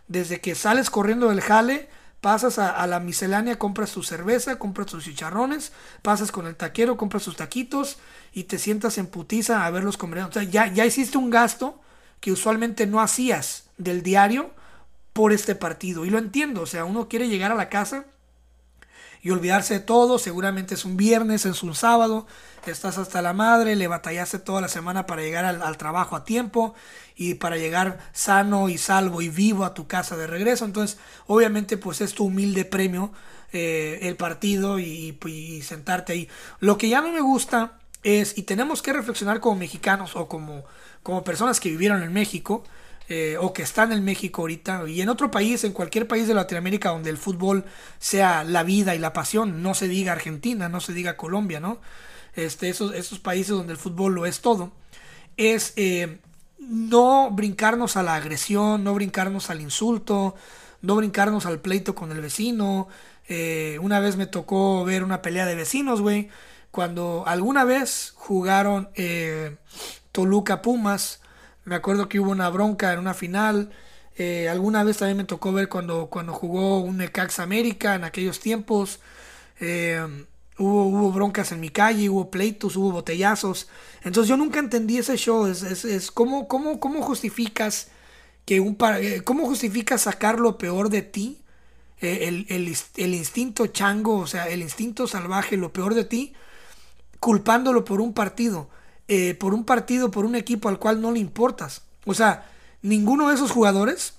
desde 0.07 0.39
que 0.41 0.53
sales 0.53 0.91
corriendo 0.91 1.29
del 1.29 1.41
jale, 1.41 1.89
pasas 2.21 2.59
a, 2.59 2.85
la 2.85 2.99
miscelánea, 2.99 3.57
compras 3.57 3.93
tu 3.93 4.03
cerveza, 4.03 4.59
compras 4.59 4.85
tus 4.85 5.05
chicharrones, 5.05 5.71
pasas 6.03 6.31
con 6.31 6.45
el 6.45 6.55
taquero, 6.55 6.97
compras 6.97 7.23
tus 7.23 7.35
taquitos 7.35 7.97
y 8.31 8.43
te 8.43 8.59
sientas 8.59 8.99
en 8.99 9.07
putiza 9.07 9.65
a 9.65 9.71
ver 9.71 9.83
los 9.83 9.97
comerciales. 9.97 10.37
O 10.37 10.39
sea, 10.39 10.47
ya, 10.47 10.71
ya 10.71 10.85
hiciste 10.85 11.17
un 11.17 11.31
gasto 11.31 11.81
que 12.19 12.31
usualmente 12.31 12.85
no 12.85 13.01
hacías 13.01 13.69
del 13.79 14.03
diario 14.03 14.51
por 15.13 15.33
este 15.33 15.55
partido. 15.55 16.05
Y 16.05 16.11
lo 16.11 16.19
entiendo, 16.19 16.61
o 16.61 16.67
sea, 16.67 16.85
uno 16.85 17.09
quiere 17.09 17.27
llegar 17.27 17.51
a 17.51 17.55
la 17.55 17.69
casa 17.69 18.05
y 19.25 19.31
olvidarse 19.31 19.73
de 19.73 19.79
todo. 19.79 20.19
Seguramente 20.19 20.75
es 20.75 20.85
un 20.85 20.97
viernes, 20.97 21.47
es 21.47 21.63
un 21.63 21.73
sábado, 21.73 22.27
estás 22.67 22.99
hasta 22.99 23.23
la 23.23 23.33
madre, 23.33 23.75
le 23.75 23.87
batallaste 23.87 24.37
toda 24.37 24.61
la 24.61 24.67
semana 24.67 25.07
para 25.07 25.23
llegar 25.23 25.45
al, 25.45 25.77
trabajo 25.77 26.15
a 26.15 26.23
tiempo 26.23 26.75
y 27.15 27.33
para 27.33 27.57
llegar 27.57 27.97
sano 28.13 28.69
y 28.69 28.77
salvo 28.77 29.23
y 29.23 29.29
vivo 29.29 29.65
a 29.65 29.73
tu 29.73 29.87
casa 29.87 30.15
de 30.15 30.27
regreso. 30.27 30.63
Entonces, 30.63 30.99
obviamente, 31.25 31.75
pues 31.75 32.01
es 32.01 32.13
tu 32.13 32.25
humilde 32.25 32.65
premio 32.65 33.13
eh, 33.51 33.97
el 34.03 34.15
partido 34.15 34.77
y, 34.77 35.17
y 35.25 35.61
sentarte 35.63 36.13
ahí. 36.13 36.29
Lo 36.59 36.77
que 36.77 36.89
ya 36.89 37.01
no 37.01 37.11
me 37.11 37.21
gusta 37.21 37.79
es, 38.03 38.37
y 38.37 38.43
tenemos 38.43 38.83
que 38.83 38.93
reflexionar 38.93 39.39
como 39.39 39.55
mexicanos 39.55 40.15
o 40.15 40.27
como, 40.27 40.65
como 41.01 41.23
personas 41.23 41.59
que 41.59 41.69
vivieron 41.69 42.03
en 42.03 42.13
México, 42.13 42.63
eh, 43.07 43.37
o 43.39 43.53
que 43.53 43.61
están 43.61 43.91
en 43.91 44.03
México 44.03 44.41
ahorita 44.41 44.89
y 44.89 44.99
en 44.99 45.09
otro 45.09 45.29
país, 45.29 45.63
en 45.63 45.73
cualquier 45.73 46.07
país 46.07 46.27
de 46.27 46.33
Latinoamérica 46.33 46.89
donde 46.89 47.11
el 47.11 47.19
fútbol 47.19 47.63
sea 47.99 48.43
la 48.43 48.63
vida 48.63 48.95
y 48.95 48.97
la 48.97 49.13
pasión, 49.13 49.61
no 49.61 49.75
se 49.75 49.87
diga 49.87 50.11
Argentina, 50.11 50.69
no 50.69 50.79
se 50.79 50.91
diga 50.91 51.15
Colombia, 51.15 51.59
¿no? 51.59 51.79
Este, 52.33 52.67
esos, 52.67 53.19
países 53.19 53.49
donde 53.49 53.73
el 53.73 53.77
fútbol 53.77 54.15
lo 54.15 54.25
es 54.25 54.41
todo, 54.41 54.71
es, 55.37 55.73
eh, 55.75 56.17
no 56.57 57.29
brincarnos 57.29 57.95
a 57.95 58.01
la 58.01 58.15
agresión, 58.15 58.83
no 58.83 58.95
brincarnos 58.95 59.51
al 59.51 59.61
insulto, 59.61 60.33
no 60.81 60.95
brincarnos 60.95 61.45
al 61.45 61.59
pleito 61.59 61.93
con 61.93 62.11
el 62.11 62.21
vecino. 62.21 62.87
Eh, 63.27 63.77
una 63.83 63.99
vez 63.99 64.15
me 64.17 64.25
tocó 64.25 64.83
ver 64.83 65.03
una 65.03 65.21
pelea 65.21 65.45
de 65.45 65.53
vecinos, 65.53 66.01
güey. 66.01 66.29
Cuando 66.71 67.23
alguna 67.27 67.65
vez 67.65 68.13
jugaron 68.15 68.89
Toluca 70.11 70.63
Pumas, 70.63 71.21
me 71.65 71.75
acuerdo 71.75 72.07
que 72.07 72.19
hubo 72.19 72.31
una 72.31 72.49
bronca 72.49 72.93
en 72.93 72.99
una 72.99 73.13
final. 73.13 73.71
Eh, 74.17 74.47
alguna 74.49 74.83
vez 74.83 74.97
también 74.97 75.17
me 75.17 75.23
tocó 75.25 75.51
ver 75.51 75.67
cuando, 75.67 76.07
cuando 76.07 76.33
jugó 76.33 76.79
un 76.79 76.97
Necax 76.97 77.39
América 77.39 77.95
en 77.95 78.03
aquellos 78.03 78.39
tiempos. 78.39 78.99
hubo, 79.59 80.83
hubo 80.85 81.11
broncas 81.11 81.51
en 81.51 81.59
mi 81.59 81.69
calle, 81.69 82.09
hubo 82.09 82.31
pleitos, 82.31 82.75
hubo 82.77 82.91
botellazos. 82.91 83.67
Entonces 84.03 84.29
yo 84.29 84.37
nunca 84.37 84.59
entendí 84.59 84.99
ese 84.99 85.17
show. 85.17 85.47
Es, 85.47 85.63
es, 85.63 85.85
es 85.85 86.11
¿cómo, 86.11 86.47
cómo, 86.47 86.79
cómo 86.79 87.01
justificas 87.01 87.89
que 88.45 88.59
un 88.59 88.77
cómo 89.23 89.45
justificas 89.47 90.03
sacar 90.03 90.39
lo 90.39 90.57
peor 90.57 90.89
de 90.89 91.01
ti? 91.01 91.41
El, 91.99 92.45
el, 92.49 92.75
el, 92.97 93.15
instinto 93.15 93.67
chango, 93.67 94.17
o 94.19 94.27
sea, 94.27 94.47
el 94.49 94.61
instinto 94.61 95.07
salvaje, 95.07 95.57
lo 95.57 95.73
peor 95.73 95.95
de 95.95 96.03
ti, 96.03 96.33
culpándolo 97.19 97.85
por 97.85 98.01
un 98.01 98.13
partido, 98.13 98.69
eh, 99.07 99.35
por 99.35 99.53
un 99.53 99.65
partido, 99.65 100.11
por 100.11 100.25
un 100.25 100.35
equipo 100.35 100.69
al 100.69 100.79
cual 100.79 101.01
no 101.01 101.11
le 101.11 101.19
importas. 101.19 101.83
O 102.05 102.13
sea, 102.13 102.49
ninguno 102.81 103.29
de 103.29 103.35
esos 103.35 103.51
jugadores, 103.51 104.15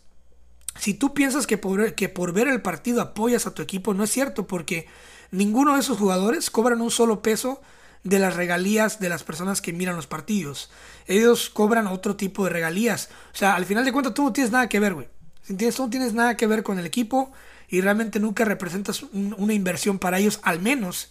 si 0.79 0.95
tú 0.95 1.15
piensas 1.15 1.47
que 1.47 1.59
por, 1.59 1.95
que 1.95 2.09
por 2.09 2.33
ver 2.33 2.49
el 2.49 2.63
partido 2.63 3.01
apoyas 3.01 3.47
a 3.47 3.55
tu 3.55 3.63
equipo, 3.63 3.95
no 3.95 4.05
es 4.05 4.11
cierto, 4.11 4.47
porque 4.47 4.87
ninguno 5.31 5.75
de 5.75 5.81
esos 5.81 5.99
jugadores 5.99 6.51
cobran 6.51 6.81
un 6.81 6.91
solo 6.91 7.23
peso 7.23 7.61
de 8.05 8.21
las 8.21 8.37
regalías 8.37 9.01
de 9.01 9.09
las 9.09 9.25
personas 9.25 9.61
que 9.61 9.73
miran 9.73 9.97
los 9.97 10.07
partidos. 10.07 10.71
Ellos 11.07 11.51
cobran 11.51 11.89
otro 11.89 12.15
tipo 12.15 12.45
de 12.45 12.51
regalías. 12.51 13.09
O 13.35 13.37
sea, 13.37 13.57
al 13.57 13.67
final 13.67 13.85
de 13.85 13.93
cuentas 13.93 14.15
tú 14.15 14.23
no 14.23 14.33
tienes 14.33 14.53
nada 14.53 14.69
que 14.69 14.79
ver, 14.79 14.95
güey. 14.95 15.09
Tú 15.47 15.55
no 15.83 15.91
tienes 15.91 16.15
nada 16.15 16.37
que 16.37 16.47
ver 16.47 16.63
con 16.63 16.79
el 16.79 16.87
equipo 16.87 17.33
y 17.69 17.81
realmente 17.81 18.21
nunca 18.21 18.45
representas 18.45 19.03
una 19.13 19.53
inversión 19.53 19.99
para 19.99 20.19
ellos, 20.19 20.41
al 20.43 20.61
menos 20.61 21.11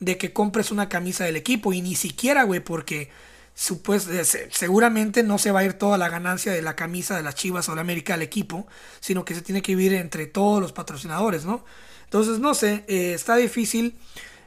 de 0.00 0.16
que 0.16 0.32
compres 0.32 0.70
una 0.70 0.88
camisa 0.88 1.24
del 1.24 1.36
equipo. 1.36 1.72
Y 1.72 1.82
ni 1.82 1.94
siquiera, 1.94 2.44
güey, 2.44 2.60
porque 2.60 3.10
seguramente 3.54 5.22
no 5.22 5.38
se 5.38 5.50
va 5.50 5.60
a 5.60 5.64
ir 5.64 5.72
toda 5.72 5.98
la 5.98 6.08
ganancia 6.08 6.52
de 6.52 6.62
la 6.62 6.76
camisa 6.76 7.16
de 7.16 7.22
las 7.22 7.34
Chivas 7.34 7.68
o 7.68 7.74
la 7.74 7.80
América 7.80 8.14
al 8.14 8.22
equipo, 8.22 8.66
sino 9.00 9.24
que 9.24 9.34
se 9.34 9.42
tiene 9.42 9.62
que 9.62 9.74
vivir 9.74 9.94
entre 9.94 10.26
todos 10.26 10.62
los 10.62 10.72
patrocinadores, 10.72 11.44
¿no? 11.44 11.64
Entonces, 12.04 12.38
no 12.38 12.54
sé, 12.54 12.84
eh, 12.86 13.12
está 13.14 13.36
difícil 13.36 13.98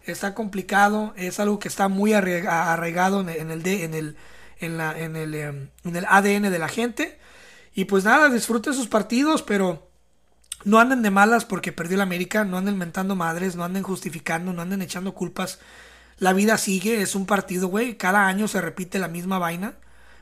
está 0.05 0.34
complicado, 0.34 1.13
es 1.15 1.39
algo 1.39 1.60
que 1.60 1.67
está 1.67 1.88
muy 1.88 2.13
arraigado 2.13 3.22
en 3.22 3.29
el, 3.29 3.67
en 3.67 3.93
el, 3.93 4.15
en 4.60 4.77
la, 4.77 5.00
en 5.00 5.15
el, 5.15 5.34
em, 5.36 5.70
en 5.84 5.96
el 5.96 6.05
ADN 6.05 6.50
de 6.50 6.60
la 6.60 6.70
gente. 6.70 7.20
Y 7.74 7.86
pues 7.86 8.03
nada, 8.03 8.29
disfruten 8.29 8.74
sus 8.74 8.88
partidos, 8.88 9.43
pero 9.43 9.90
no 10.63 10.80
anden 10.80 11.01
de 11.01 11.12
malas 11.12 11.46
porque 11.46 11.72
perdió 11.72 11.98
la 11.98 12.03
América, 12.03 12.46
no 12.46 12.58
anden 12.58 12.77
mentando 12.77 13.15
madres, 13.15 13.56
no 13.56 13.63
anden 13.63 13.84
justificando, 13.84 14.53
no 14.53 14.62
anden 14.62 14.82
echando 14.82 15.13
culpas. 15.13 15.60
La 16.18 16.34
vida 16.34 16.58
sigue, 16.58 17.01
es 17.01 17.15
un 17.15 17.25
partido, 17.25 17.68
güey. 17.68 17.98
Cada 17.98 18.27
año 18.27 18.48
se 18.48 18.62
repite 18.62 19.00
la 19.00 19.08
misma 19.08 19.39
vaina. 19.39 19.74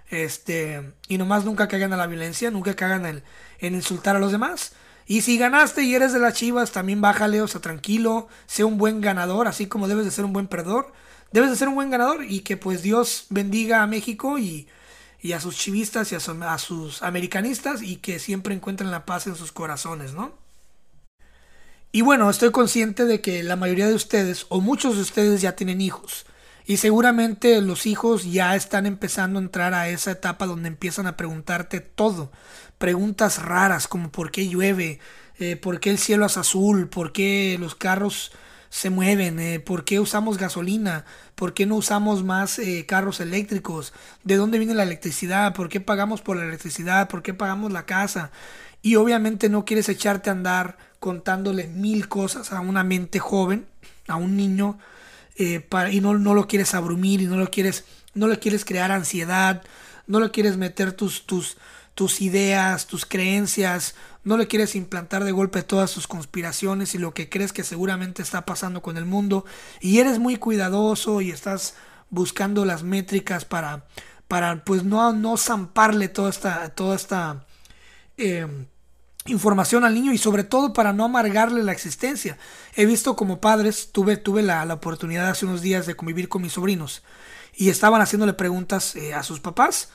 Este, 0.09 0.93
y 1.07 1.17
nomás 1.17 1.45
nunca 1.45 1.67
caigan 1.67 1.93
a 1.93 1.97
la 1.97 2.07
violencia, 2.07 2.51
nunca 2.51 2.75
caigan 2.75 3.05
en, 3.05 3.23
en 3.59 3.75
insultar 3.75 4.15
a 4.15 4.19
los 4.19 4.31
demás. 4.31 4.73
Y 5.05 5.21
si 5.21 5.37
ganaste 5.37 5.83
y 5.83 5.95
eres 5.95 6.13
de 6.13 6.19
las 6.19 6.35
Chivas, 6.35 6.71
también 6.71 7.01
bájale, 7.01 7.41
o 7.41 7.47
sea, 7.47 7.61
tranquilo, 7.61 8.27
sé 8.45 8.63
un 8.63 8.77
buen 8.77 9.01
ganador, 9.01 9.47
así 9.47 9.67
como 9.67 9.87
debes 9.87 10.05
de 10.05 10.11
ser 10.11 10.25
un 10.25 10.33
buen 10.33 10.47
perdedor. 10.47 10.93
Debes 11.31 11.49
de 11.49 11.55
ser 11.57 11.67
un 11.67 11.75
buen 11.75 11.89
ganador 11.89 12.23
y 12.23 12.41
que 12.41 12.57
pues 12.57 12.81
Dios 12.81 13.25
bendiga 13.29 13.83
a 13.83 13.87
México 13.87 14.39
y, 14.39 14.67
a 15.33 15.39
sus 15.39 15.57
chivistas 15.57 16.11
y 16.11 16.15
a, 16.15 16.53
a, 16.53 16.57
sus 16.57 17.01
americanistas 17.03 17.81
y 17.81 17.97
que 17.97 18.19
siempre 18.19 18.55
encuentren 18.55 18.91
la 18.91 19.05
paz 19.05 19.27
en 19.27 19.35
sus 19.35 19.51
corazones, 19.51 20.13
¿no? 20.13 20.33
Y 21.91 22.01
bueno, 22.01 22.29
estoy 22.29 22.51
consciente 22.51 23.05
de 23.05 23.19
que 23.19 23.43
la 23.43 23.55
mayoría 23.55 23.87
de 23.87 23.95
ustedes 23.95 24.45
o 24.49 24.61
muchos 24.61 24.95
de 24.95 25.01
ustedes 25.01 25.41
ya 25.41 25.55
tienen 25.55 25.81
hijos. 25.81 26.25
Y 26.65 26.77
seguramente 26.77 27.61
los 27.61 27.87
hijos 27.87 28.31
ya 28.31 28.55
están 28.55 28.85
empezando 28.85 29.39
a 29.39 29.41
entrar 29.41 29.73
a 29.73 29.89
esa 29.89 30.11
etapa 30.11 30.45
donde 30.45 30.67
empiezan 30.67 31.07
a 31.07 31.17
preguntarte 31.17 31.79
todo 31.79 32.31
preguntas 32.79 33.43
raras 33.43 33.87
como 33.87 34.11
por 34.11 34.31
qué 34.31 34.47
llueve, 34.47 34.99
eh, 35.37 35.55
por 35.55 35.79
qué 35.79 35.91
el 35.91 35.99
cielo 35.99 36.25
es 36.25 36.37
azul, 36.37 36.89
por 36.89 37.11
qué 37.11 37.57
los 37.59 37.75
carros 37.75 38.31
se 38.69 38.89
mueven, 38.89 39.39
eh, 39.39 39.59
por 39.59 39.83
qué 39.83 39.99
usamos 39.99 40.37
gasolina, 40.37 41.05
por 41.35 41.53
qué 41.53 41.65
no 41.65 41.75
usamos 41.75 42.23
más 42.23 42.59
eh, 42.59 42.85
carros 42.87 43.19
eléctricos, 43.19 43.93
de 44.23 44.35
dónde 44.35 44.59
viene 44.59 44.73
la 44.73 44.83
electricidad, 44.83 45.53
por 45.53 45.69
qué 45.69 45.79
pagamos 45.79 46.21
por 46.21 46.37
la 46.37 46.45
electricidad, 46.45 47.07
por 47.09 47.23
qué 47.23 47.33
pagamos 47.33 47.71
la 47.71 47.85
casa. 47.85 48.31
Y 48.81 48.95
obviamente 48.95 49.49
no 49.49 49.65
quieres 49.65 49.89
echarte 49.89 50.29
a 50.29 50.33
andar 50.33 50.77
contándole 50.99 51.67
mil 51.67 52.07
cosas 52.07 52.53
a 52.53 52.61
una 52.61 52.83
mente 52.83 53.19
joven, 53.19 53.65
a 54.07 54.15
un 54.15 54.37
niño, 54.37 54.77
para, 55.69 55.89
y 55.89 56.01
no, 56.01 56.17
no, 56.17 56.33
lo 56.33 56.47
quieres 56.47 56.73
abrumir 56.75 57.21
y 57.21 57.25
no 57.25 57.37
lo 57.37 57.49
quieres, 57.49 57.85
no 58.13 58.27
le 58.27 58.39
quieres 58.39 58.65
crear 58.65 58.91
ansiedad, 58.91 59.63
no 60.05 60.19
le 60.19 60.31
quieres 60.31 60.57
meter 60.57 60.91
tus, 60.91 61.25
tus, 61.25 61.57
tus 61.95 62.21
ideas, 62.21 62.87
tus 62.87 63.05
creencias, 63.05 63.95
no 64.29 64.37
le 64.37 64.47
quieres 64.47 64.75
implantar 64.75 65.23
de 65.23 65.31
golpe 65.31 65.63
todas 65.63 65.91
tus 65.91 66.05
conspiraciones 66.05 66.93
y 66.93 66.99
lo 66.99 67.15
que 67.15 67.29
crees 67.29 67.51
que 67.51 67.63
seguramente 67.63 68.21
está 68.21 68.45
pasando 68.45 68.83
con 68.83 68.95
el 68.95 69.05
mundo 69.05 69.43
y 69.81 69.97
eres 69.97 70.19
muy 70.19 70.35
cuidadoso 70.35 71.19
y 71.21 71.31
estás 71.31 71.73
buscando 72.11 72.63
las 72.63 72.83
métricas 72.83 73.43
para, 73.43 73.87
para 74.27 74.63
pues 74.63 74.83
no, 74.83 75.13
no 75.13 75.35
zamparle 75.35 76.09
toda 76.09 76.29
esta, 76.29 76.69
toda 76.69 76.95
esta 76.95 77.47
em, 78.17 78.67
información 79.25 79.83
al 79.83 79.95
niño 79.95 80.13
y 80.13 80.19
sobre 80.19 80.43
todo 80.43 80.73
para 80.73 80.93
no 80.93 81.05
amargarle 81.05 81.63
la 81.63 81.71
existencia. 81.71 82.37
He 82.75 82.85
visto 82.85 83.15
como 83.15 83.41
padres, 83.41 83.89
tuve, 83.91 84.15
tuve 84.15 84.43
la, 84.43 84.63
oportunidad 84.71 85.27
hace 85.27 85.47
unos 85.47 85.61
días 85.61 85.87
de 85.87 85.95
convivir 85.95 86.29
con 86.29 86.43
mis 86.43 86.53
sobrinos 86.53 87.01
y 87.55 87.69
estaban 87.69 87.99
haciéndole 87.99 88.33
preguntas 88.33 88.95
eh, 88.95 89.11
a 89.11 89.23
sus 89.23 89.39
papás 89.39 89.89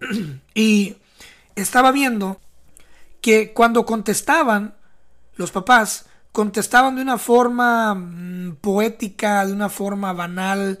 y 0.54 0.96
estaba 1.54 1.92
viendo 1.92 2.40
que 3.24 3.54
cuando 3.54 3.86
contestaban, 3.86 4.74
los 5.36 5.50
papás 5.50 6.04
contestaban 6.30 6.96
de 6.96 7.00
una 7.00 7.16
forma 7.16 7.94
mm, 7.94 8.56
poética, 8.60 9.46
de 9.46 9.52
una 9.54 9.70
forma 9.70 10.12
banal, 10.12 10.78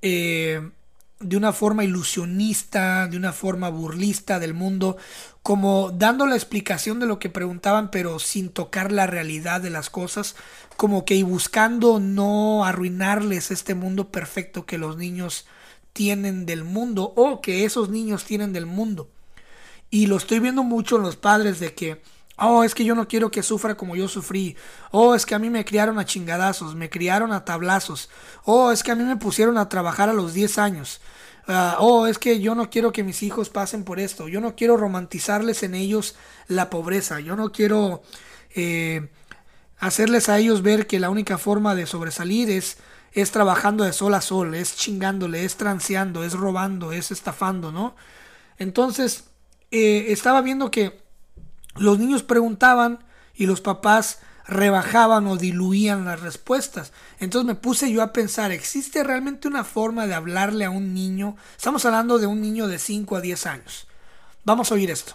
eh, 0.00 0.70
de 1.18 1.36
una 1.36 1.52
forma 1.52 1.82
ilusionista, 1.82 3.08
de 3.08 3.16
una 3.16 3.32
forma 3.32 3.68
burlista 3.68 4.38
del 4.38 4.54
mundo, 4.54 4.96
como 5.42 5.90
dando 5.90 6.24
la 6.26 6.36
explicación 6.36 7.00
de 7.00 7.06
lo 7.06 7.18
que 7.18 7.30
preguntaban, 7.30 7.90
pero 7.90 8.20
sin 8.20 8.50
tocar 8.50 8.92
la 8.92 9.08
realidad 9.08 9.60
de 9.60 9.70
las 9.70 9.90
cosas, 9.90 10.36
como 10.76 11.04
que 11.04 11.16
y 11.16 11.24
buscando 11.24 11.98
no 11.98 12.64
arruinarles 12.64 13.50
este 13.50 13.74
mundo 13.74 14.12
perfecto 14.12 14.66
que 14.66 14.78
los 14.78 14.96
niños 14.96 15.46
tienen 15.92 16.46
del 16.46 16.62
mundo 16.62 17.12
o 17.16 17.40
que 17.40 17.64
esos 17.64 17.88
niños 17.88 18.24
tienen 18.24 18.52
del 18.52 18.66
mundo. 18.66 19.10
Y 19.92 20.06
lo 20.06 20.16
estoy 20.16 20.40
viendo 20.40 20.62
mucho 20.62 20.96
en 20.96 21.02
los 21.02 21.16
padres 21.16 21.60
de 21.60 21.74
que, 21.74 22.00
oh, 22.38 22.64
es 22.64 22.74
que 22.74 22.82
yo 22.82 22.94
no 22.94 23.06
quiero 23.06 23.30
que 23.30 23.42
sufra 23.42 23.76
como 23.76 23.94
yo 23.94 24.08
sufrí. 24.08 24.56
Oh, 24.90 25.14
es 25.14 25.26
que 25.26 25.34
a 25.34 25.38
mí 25.38 25.50
me 25.50 25.66
criaron 25.66 25.98
a 25.98 26.06
chingadazos, 26.06 26.74
me 26.74 26.88
criaron 26.88 27.30
a 27.30 27.44
tablazos. 27.44 28.08
Oh, 28.44 28.72
es 28.72 28.82
que 28.82 28.90
a 28.90 28.94
mí 28.94 29.04
me 29.04 29.18
pusieron 29.18 29.58
a 29.58 29.68
trabajar 29.68 30.08
a 30.08 30.14
los 30.14 30.32
10 30.32 30.56
años. 30.56 31.02
Ah, 31.46 31.76
oh, 31.78 32.06
es 32.06 32.18
que 32.18 32.40
yo 32.40 32.54
no 32.54 32.70
quiero 32.70 32.90
que 32.90 33.04
mis 33.04 33.22
hijos 33.22 33.50
pasen 33.50 33.84
por 33.84 34.00
esto. 34.00 34.28
Yo 34.28 34.40
no 34.40 34.56
quiero 34.56 34.78
romantizarles 34.78 35.62
en 35.62 35.74
ellos 35.74 36.16
la 36.48 36.70
pobreza. 36.70 37.20
Yo 37.20 37.36
no 37.36 37.52
quiero 37.52 38.02
eh, 38.54 39.10
hacerles 39.78 40.30
a 40.30 40.38
ellos 40.38 40.62
ver 40.62 40.86
que 40.86 41.00
la 41.00 41.10
única 41.10 41.36
forma 41.36 41.74
de 41.74 41.84
sobresalir 41.84 42.48
es, 42.48 42.78
es 43.12 43.30
trabajando 43.30 43.84
de 43.84 43.92
sol 43.92 44.14
a 44.14 44.22
sol, 44.22 44.54
es 44.54 44.74
chingándole, 44.74 45.44
es 45.44 45.56
transeando, 45.56 46.24
es 46.24 46.32
robando, 46.32 46.92
es 46.92 47.10
estafando, 47.10 47.72
¿no? 47.72 47.94
Entonces, 48.56 49.24
eh, 49.72 50.12
estaba 50.12 50.42
viendo 50.42 50.70
que 50.70 51.02
los 51.76 51.98
niños 51.98 52.22
preguntaban 52.22 53.02
y 53.34 53.46
los 53.46 53.62
papás 53.62 54.18
rebajaban 54.46 55.26
o 55.26 55.36
diluían 55.36 56.04
las 56.04 56.20
respuestas. 56.20 56.92
Entonces 57.18 57.46
me 57.46 57.54
puse 57.54 57.90
yo 57.90 58.02
a 58.02 58.12
pensar, 58.12 58.52
¿existe 58.52 59.02
realmente 59.02 59.48
una 59.48 59.64
forma 59.64 60.06
de 60.06 60.14
hablarle 60.14 60.66
a 60.66 60.70
un 60.70 60.92
niño? 60.92 61.36
Estamos 61.56 61.84
hablando 61.86 62.18
de 62.18 62.26
un 62.26 62.42
niño 62.42 62.68
de 62.68 62.78
5 62.78 63.16
a 63.16 63.20
10 63.22 63.46
años. 63.46 63.86
Vamos 64.44 64.70
a 64.70 64.74
oír 64.74 64.90
esto. 64.90 65.14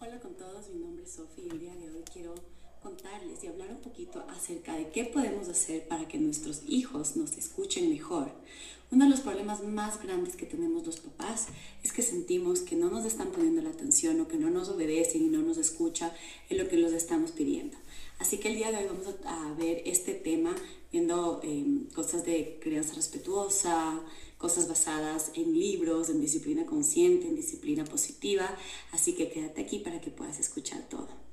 Hola 0.00 0.18
con 0.20 0.34
todos, 0.34 0.68
mi 0.68 0.80
nombre 0.80 1.04
es 1.04 1.12
Sofía 1.12 1.44
y 1.46 1.50
el 1.50 1.60
día 1.60 1.74
de 1.76 1.86
hoy 1.86 2.04
quiero 2.12 2.34
contarles 2.82 3.42
y 3.42 3.46
hablar 3.46 3.70
un 3.70 3.80
poquito 3.80 4.24
acerca 4.28 4.76
de 4.76 4.88
qué 4.90 5.04
podemos 5.04 5.48
hacer 5.48 5.86
para 5.88 6.08
que 6.08 6.18
nuestros 6.18 6.62
hijos 6.66 7.16
nos 7.16 7.36
escuchen 7.36 7.90
mejor. 7.90 8.32
Uno 8.90 9.04
de 9.04 9.10
los 9.10 9.20
problemas 9.20 9.62
más 9.62 10.02
grandes 10.02 10.34
que 10.34 10.46
tenemos 10.46 10.86
los 10.86 10.98
papás 11.00 11.48
es 11.84 11.92
que 11.92 12.00
sentimos 12.00 12.60
que 12.60 12.74
no 12.74 12.88
nos 12.88 13.04
están 13.04 13.30
poniendo 13.30 13.60
la 13.60 13.70
atención 13.70 14.18
o 14.20 14.28
que 14.28 14.38
no 14.38 14.48
nos 14.48 14.70
obedecen 14.70 15.24
y 15.24 15.28
no 15.28 15.42
nos 15.42 15.58
escuchan 15.58 16.10
en 16.48 16.56
lo 16.56 16.68
que 16.68 16.78
los 16.78 16.92
estamos 16.92 17.32
pidiendo. 17.32 17.76
Así 18.18 18.38
que 18.38 18.48
el 18.48 18.56
día 18.56 18.72
de 18.72 18.78
hoy 18.78 18.86
vamos 18.86 19.06
a 19.26 19.54
ver 19.54 19.82
este 19.84 20.14
tema 20.14 20.54
viendo 20.90 21.40
em, 21.42 21.84
cosas 21.90 22.24
de 22.24 22.58
crianza 22.62 22.94
respetuosa, 22.94 24.00
cosas 24.38 24.68
basadas 24.68 25.32
en 25.34 25.52
libros, 25.52 26.08
en 26.08 26.20
disciplina 26.20 26.64
consciente, 26.64 27.28
en 27.28 27.36
disciplina 27.36 27.84
positiva, 27.84 28.56
así 28.92 29.14
que 29.14 29.30
quédate 29.30 29.60
aquí 29.60 29.80
para 29.80 30.00
que 30.00 30.10
puedas 30.10 30.40
escuchar 30.40 30.88
todo. 30.88 31.27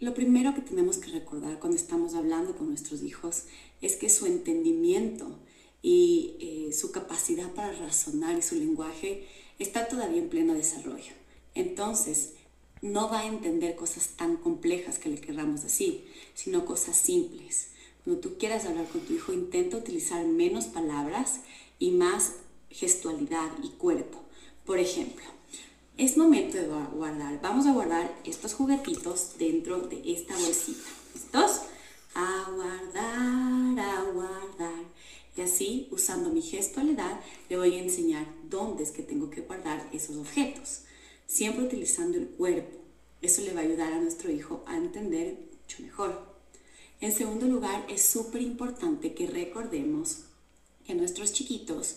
Lo 0.00 0.14
primero 0.14 0.54
que 0.54 0.60
tenemos 0.60 0.98
que 0.98 1.10
recordar 1.10 1.58
cuando 1.58 1.76
estamos 1.76 2.14
hablando 2.14 2.56
con 2.56 2.68
nuestros 2.68 3.02
hijos 3.02 3.44
es 3.80 3.96
que 3.96 4.08
su 4.08 4.26
entendimiento 4.26 5.40
y 5.82 6.36
eh, 6.40 6.72
su 6.72 6.92
capacidad 6.92 7.52
para 7.52 7.72
razonar 7.72 8.38
y 8.38 8.42
su 8.42 8.54
lenguaje 8.54 9.26
está 9.58 9.88
todavía 9.88 10.18
en 10.18 10.28
pleno 10.28 10.54
desarrollo. 10.54 11.12
Entonces, 11.56 12.34
no 12.80 13.10
va 13.10 13.22
a 13.22 13.26
entender 13.26 13.74
cosas 13.74 14.10
tan 14.10 14.36
complejas 14.36 15.00
que 15.00 15.08
le 15.08 15.20
querramos 15.20 15.62
decir, 15.62 16.04
sino 16.34 16.64
cosas 16.64 16.94
simples. 16.94 17.70
Cuando 18.04 18.20
tú 18.20 18.38
quieras 18.38 18.66
hablar 18.66 18.86
con 18.86 19.00
tu 19.00 19.14
hijo, 19.14 19.32
intenta 19.32 19.78
utilizar 19.78 20.24
menos 20.24 20.66
palabras 20.66 21.40
y 21.80 21.90
más 21.90 22.34
gestualidad 22.70 23.50
y 23.64 23.70
cuerpo. 23.70 24.20
Por 24.64 24.78
ejemplo, 24.78 25.24
es 25.98 26.16
momento 26.16 26.56
de 26.56 26.68
guardar. 26.94 27.40
Vamos 27.42 27.66
a 27.66 27.72
guardar 27.72 28.16
estos 28.24 28.54
juguetitos 28.54 29.32
dentro 29.36 29.80
de 29.80 30.00
esta 30.12 30.32
bolsita. 30.38 30.88
¿Listos? 31.12 31.62
A 32.14 32.46
guardar, 32.54 33.80
a 33.80 34.02
guardar. 34.12 34.84
Y 35.36 35.40
así, 35.40 35.88
usando 35.90 36.30
mi 36.30 36.40
gestualidad, 36.40 37.20
le 37.48 37.56
voy 37.56 37.74
a 37.74 37.82
enseñar 37.82 38.26
dónde 38.48 38.84
es 38.84 38.92
que 38.92 39.02
tengo 39.02 39.28
que 39.28 39.40
guardar 39.40 39.88
esos 39.92 40.16
objetos. 40.16 40.82
Siempre 41.26 41.64
utilizando 41.64 42.16
el 42.16 42.28
cuerpo. 42.28 42.78
Eso 43.20 43.42
le 43.42 43.52
va 43.52 43.60
a 43.60 43.64
ayudar 43.64 43.92
a 43.92 44.00
nuestro 44.00 44.30
hijo 44.30 44.62
a 44.66 44.76
entender 44.76 45.36
mucho 45.50 45.82
mejor. 45.82 46.22
En 47.00 47.12
segundo 47.12 47.46
lugar, 47.46 47.84
es 47.88 48.02
súper 48.02 48.42
importante 48.42 49.14
que 49.14 49.26
recordemos 49.26 50.20
que 50.86 50.94
nuestros 50.94 51.32
chiquitos 51.32 51.96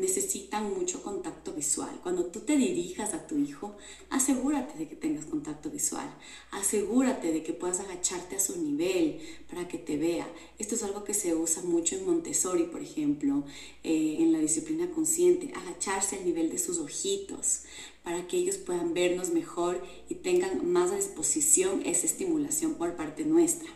necesitan 0.00 0.72
mucho 0.76 1.02
contacto 1.02 1.52
visual. 1.52 2.00
Cuando 2.02 2.26
tú 2.26 2.40
te 2.40 2.56
dirijas 2.56 3.14
a 3.14 3.26
tu 3.26 3.38
hijo, 3.38 3.76
asegúrate 4.08 4.78
de 4.78 4.88
que 4.88 4.96
tengas 4.96 5.26
contacto 5.26 5.70
visual. 5.70 6.08
Asegúrate 6.50 7.32
de 7.32 7.42
que 7.42 7.52
puedas 7.52 7.80
agacharte 7.80 8.36
a 8.36 8.40
su 8.40 8.60
nivel 8.60 9.20
para 9.48 9.68
que 9.68 9.78
te 9.78 9.96
vea. 9.96 10.26
Esto 10.58 10.74
es 10.74 10.82
algo 10.82 11.04
que 11.04 11.14
se 11.14 11.34
usa 11.34 11.62
mucho 11.62 11.96
en 11.96 12.06
Montessori, 12.06 12.64
por 12.64 12.80
ejemplo, 12.80 13.44
eh, 13.84 14.16
en 14.20 14.32
la 14.32 14.38
disciplina 14.38 14.90
consciente. 14.90 15.52
Agacharse 15.54 16.16
al 16.16 16.24
nivel 16.24 16.50
de 16.50 16.58
sus 16.58 16.78
ojitos 16.78 17.62
para 18.02 18.26
que 18.26 18.38
ellos 18.38 18.56
puedan 18.56 18.94
vernos 18.94 19.30
mejor 19.30 19.82
y 20.08 20.14
tengan 20.16 20.70
más 20.72 20.90
a 20.90 20.96
disposición 20.96 21.82
esa 21.84 22.06
estimulación 22.06 22.74
por 22.74 22.96
parte 22.96 23.24
nuestra 23.24 23.70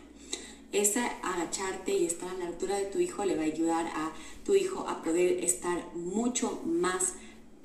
ese 0.75 0.99
agacharte 1.23 1.95
y 1.95 2.05
estar 2.05 2.29
a 2.29 2.37
la 2.37 2.47
altura 2.47 2.77
de 2.77 2.85
tu 2.85 2.99
hijo 2.99 3.25
le 3.25 3.35
va 3.35 3.43
a 3.43 3.45
ayudar 3.45 3.85
a 3.87 4.13
tu 4.43 4.55
hijo 4.55 4.87
a 4.87 5.01
poder 5.01 5.43
estar 5.43 5.95
mucho 5.95 6.61
más 6.65 7.13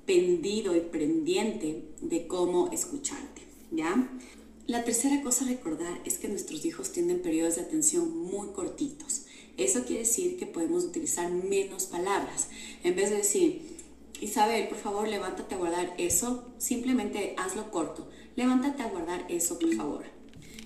pendido 0.07 0.77
y 0.77 0.81
pendiente 0.81 1.85
de 2.01 2.27
cómo 2.27 2.71
escucharte, 2.73 3.43
¿ya? 3.71 4.09
La 4.67 4.85
tercera 4.85 5.23
cosa 5.23 5.45
a 5.45 5.49
recordar 5.49 6.01
es 6.05 6.19
que 6.19 6.29
nuestros 6.29 6.65
hijos 6.65 6.93
tienen 6.93 7.23
periodos 7.23 7.57
de 7.57 7.63
atención 7.63 8.17
muy 8.17 8.49
cortitos. 8.49 9.23
Eso 9.57 9.85
quiere 9.85 10.03
decir 10.03 10.39
que 10.39 10.47
podemos 10.47 10.85
utilizar 10.85 11.31
menos 11.31 11.87
palabras. 11.87 12.49
En 12.85 12.95
vez 12.95 13.11
de 13.11 13.17
decir, 13.17 13.63
Isabel, 14.21 14.69
por 14.69 14.79
favor, 14.79 15.09
levántate 15.09 15.55
a 15.55 15.59
guardar 15.59 15.95
eso, 15.99 16.53
simplemente 16.59 17.35
hazlo 17.37 17.71
corto. 17.71 18.09
Levántate 18.37 18.83
a 18.83 18.89
guardar 18.89 19.27
eso, 19.29 19.59
por 19.59 19.75
favor. 19.75 20.20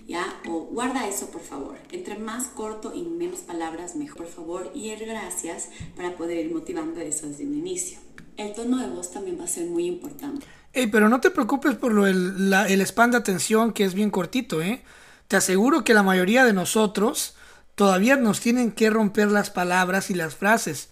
¿Ya? 0.07 0.41
O 0.49 0.61
guarda 0.67 1.09
eso, 1.09 1.31
por 1.31 1.41
favor. 1.41 1.77
Entre 1.93 2.19
más 2.19 2.47
corto 2.47 2.93
y 2.95 3.03
menos 3.03 3.41
palabras, 3.41 3.97
mejor, 3.97 4.19
por 4.19 4.29
favor. 4.29 4.73
Y 4.75 4.91
el 4.91 5.05
gracias 5.07 5.69
para 5.97 6.17
poder 6.17 6.45
ir 6.45 6.53
motivando 6.53 7.01
eso 7.01 7.27
desde 7.27 7.45
un 7.45 7.55
inicio. 7.55 7.99
El 8.37 8.53
tono 8.53 8.79
de 8.79 8.89
voz 8.89 9.13
también 9.13 9.39
va 9.39 9.45
a 9.45 9.49
ser 9.49 9.67
muy 9.67 9.87
importante. 9.87 10.47
Hey, 10.73 10.89
pero 10.91 11.09
no 11.09 11.21
te 11.21 11.31
preocupes 11.31 11.77
por 11.77 11.93
lo 11.93 12.07
el, 12.07 12.53
el 12.53 12.81
spam 12.81 13.13
de 13.13 13.19
atención 13.19 13.73
que 13.73 13.85
es 13.85 13.95
bien 13.95 14.11
cortito, 14.11 14.61
¿eh? 14.61 14.83
Te 15.29 15.37
aseguro 15.37 15.85
que 15.85 15.95
la 15.95 16.03
mayoría 16.03 16.45
de 16.45 16.53
nosotros 16.53 17.37
todavía 17.75 18.17
nos 18.17 18.41
tienen 18.41 18.73
que 18.73 18.91
romper 18.91 19.31
las 19.31 19.51
palabras 19.51 20.11
y 20.11 20.15
las 20.15 20.35
frases. 20.35 20.91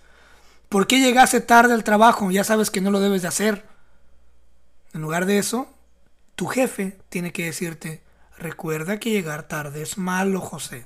¿Por 0.68 0.86
qué 0.86 1.00
llegaste 1.00 1.40
tarde 1.40 1.74
al 1.74 1.84
trabajo? 1.84 2.30
Ya 2.30 2.44
sabes 2.44 2.70
que 2.70 2.80
no 2.80 2.90
lo 2.90 3.00
debes 3.00 3.22
de 3.22 3.28
hacer. 3.28 3.64
En 4.94 5.02
lugar 5.02 5.26
de 5.26 5.38
eso, 5.38 5.68
tu 6.36 6.46
jefe 6.46 6.98
tiene 7.08 7.32
que 7.32 7.44
decirte, 7.44 8.02
Recuerda 8.42 8.98
que 8.98 9.10
llegar 9.10 9.46
tarde 9.46 9.82
es 9.82 9.98
malo, 9.98 10.40
José. 10.40 10.84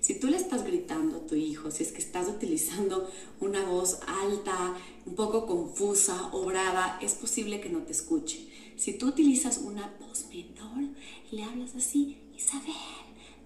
Si 0.00 0.14
tú 0.20 0.26
le 0.26 0.36
estás 0.36 0.62
gritando 0.62 1.16
a 1.16 1.26
tu 1.26 1.34
hijo, 1.34 1.70
si 1.70 1.82
es 1.82 1.92
que 1.92 2.02
estás 2.02 2.28
utilizando 2.28 3.10
una 3.40 3.64
voz 3.64 4.00
alta, 4.06 4.74
un 5.06 5.14
poco 5.14 5.46
confusa 5.46 6.28
o 6.32 6.44
brava, 6.44 6.98
es 7.00 7.14
posible 7.14 7.62
que 7.62 7.70
no 7.70 7.78
te 7.84 7.92
escuche. 7.92 8.46
Si 8.76 8.92
tú 8.98 9.06
utilizas 9.08 9.56
una 9.56 9.94
voz 9.98 10.26
menor 10.28 10.90
y 11.32 11.36
le 11.36 11.44
hablas 11.44 11.74
así, 11.74 12.18
Isabel, 12.36 12.74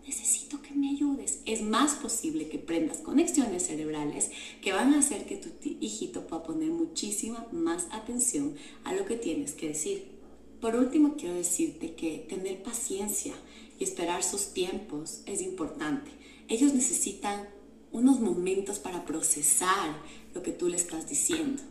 necesito 0.04 0.60
que 0.60 0.74
me 0.74 0.90
ayudes, 0.90 1.42
es 1.46 1.62
más 1.62 1.94
posible 1.94 2.48
que 2.48 2.58
prendas 2.58 2.98
conexiones 2.98 3.68
cerebrales 3.68 4.32
que 4.62 4.72
van 4.72 4.94
a 4.94 4.98
hacer 4.98 5.26
que 5.26 5.36
tu 5.36 5.50
hijito 5.62 6.26
pueda 6.26 6.42
poner 6.42 6.70
muchísima 6.70 7.46
más 7.52 7.86
atención 7.92 8.56
a 8.82 8.94
lo 8.94 9.06
que 9.06 9.14
tienes 9.14 9.52
que 9.52 9.68
decir. 9.68 10.17
Por 10.60 10.74
último, 10.74 11.14
quiero 11.16 11.34
decirte 11.34 11.94
que 11.94 12.26
tener 12.28 12.62
paciencia 12.62 13.34
y 13.78 13.84
esperar 13.84 14.24
sus 14.24 14.52
tiempos 14.52 15.20
es 15.26 15.40
importante. 15.40 16.10
Ellos 16.48 16.74
necesitan 16.74 17.48
unos 17.92 18.20
momentos 18.20 18.78
para 18.78 19.04
procesar 19.04 19.96
lo 20.34 20.42
que 20.42 20.50
tú 20.50 20.68
le 20.68 20.76
estás 20.76 21.08
diciendo. 21.08 21.62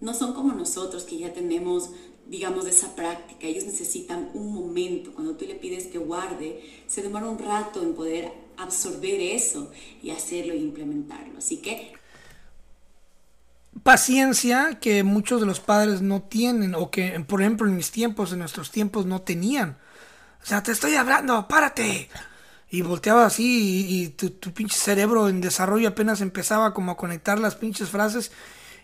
No 0.00 0.14
son 0.14 0.32
como 0.32 0.52
nosotros 0.52 1.04
que 1.04 1.18
ya 1.18 1.32
tenemos, 1.32 1.90
digamos, 2.28 2.66
esa 2.66 2.94
práctica. 2.94 3.46
Ellos 3.46 3.64
necesitan 3.64 4.30
un 4.34 4.54
momento. 4.54 5.12
Cuando 5.12 5.36
tú 5.36 5.44
le 5.44 5.56
pides 5.56 5.88
que 5.88 5.98
guarde, 5.98 6.62
se 6.86 7.02
demora 7.02 7.28
un 7.28 7.38
rato 7.38 7.82
en 7.82 7.94
poder 7.94 8.32
absorber 8.56 9.20
eso 9.20 9.70
y 10.02 10.10
hacerlo 10.10 10.52
e 10.52 10.58
implementarlo. 10.58 11.38
Así 11.38 11.58
que 11.58 11.92
paciencia 13.82 14.78
que 14.80 15.02
muchos 15.02 15.40
de 15.40 15.46
los 15.46 15.60
padres 15.60 16.02
no 16.02 16.22
tienen 16.22 16.74
o 16.74 16.90
que, 16.90 17.24
por 17.26 17.40
ejemplo, 17.40 17.66
en 17.68 17.76
mis 17.76 17.90
tiempos, 17.90 18.32
en 18.32 18.40
nuestros 18.40 18.70
tiempos, 18.70 19.06
no 19.06 19.22
tenían. 19.22 19.78
O 20.42 20.46
sea, 20.46 20.62
te 20.62 20.72
estoy 20.72 20.94
hablando, 20.96 21.46
párate. 21.48 22.08
Y 22.70 22.82
volteaba 22.82 23.26
así 23.26 23.86
y, 23.88 24.08
tu, 24.10 24.52
pinche 24.52 24.76
cerebro 24.76 25.28
en 25.28 25.40
desarrollo 25.40 25.88
apenas 25.88 26.20
empezaba 26.20 26.72
como 26.72 26.92
a 26.92 26.96
conectar 26.96 27.38
las 27.38 27.56
pinches 27.56 27.88
frases. 27.88 28.32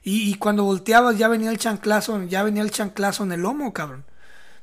Y, 0.03 0.35
cuando 0.37 0.65
volteabas 0.65 1.19
ya 1.19 1.29
venía 1.29 1.51
el 1.51 1.59
chanclazo, 1.59 2.23
ya 2.25 2.43
venía 2.45 2.63
el 2.63 2.71
chanclazo 2.71 3.25
en 3.25 3.33
el 3.33 3.41
lomo, 3.43 3.73
cabrón. 3.73 4.05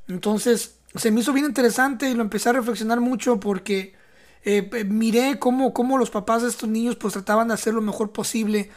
Entonces, 0.07 0.75
se 0.95 1.12
me 1.12 1.21
hizo 1.21 1.33
bien 1.33 1.45
interesante 1.45 2.09
y 2.09 2.13
lo 2.13 2.21
empecé 2.21 2.49
a 2.49 2.53
reflexionar 2.53 3.01
mucho 3.01 3.39
porque 3.39 3.93
eh, 4.45 4.86
miré 4.86 5.39
cómo, 5.39 5.73
cómo 5.73 5.97
los 5.97 6.12
papás 6.12 6.43
de 6.43 6.49
estos 6.49 6.69
niños 6.69 6.95
pues 6.95 7.13
trataban 7.13 7.49
de 7.49 7.55
hacer 7.55 7.73
lo 7.73 7.81
mejor 7.81 8.12
posible 8.12 8.69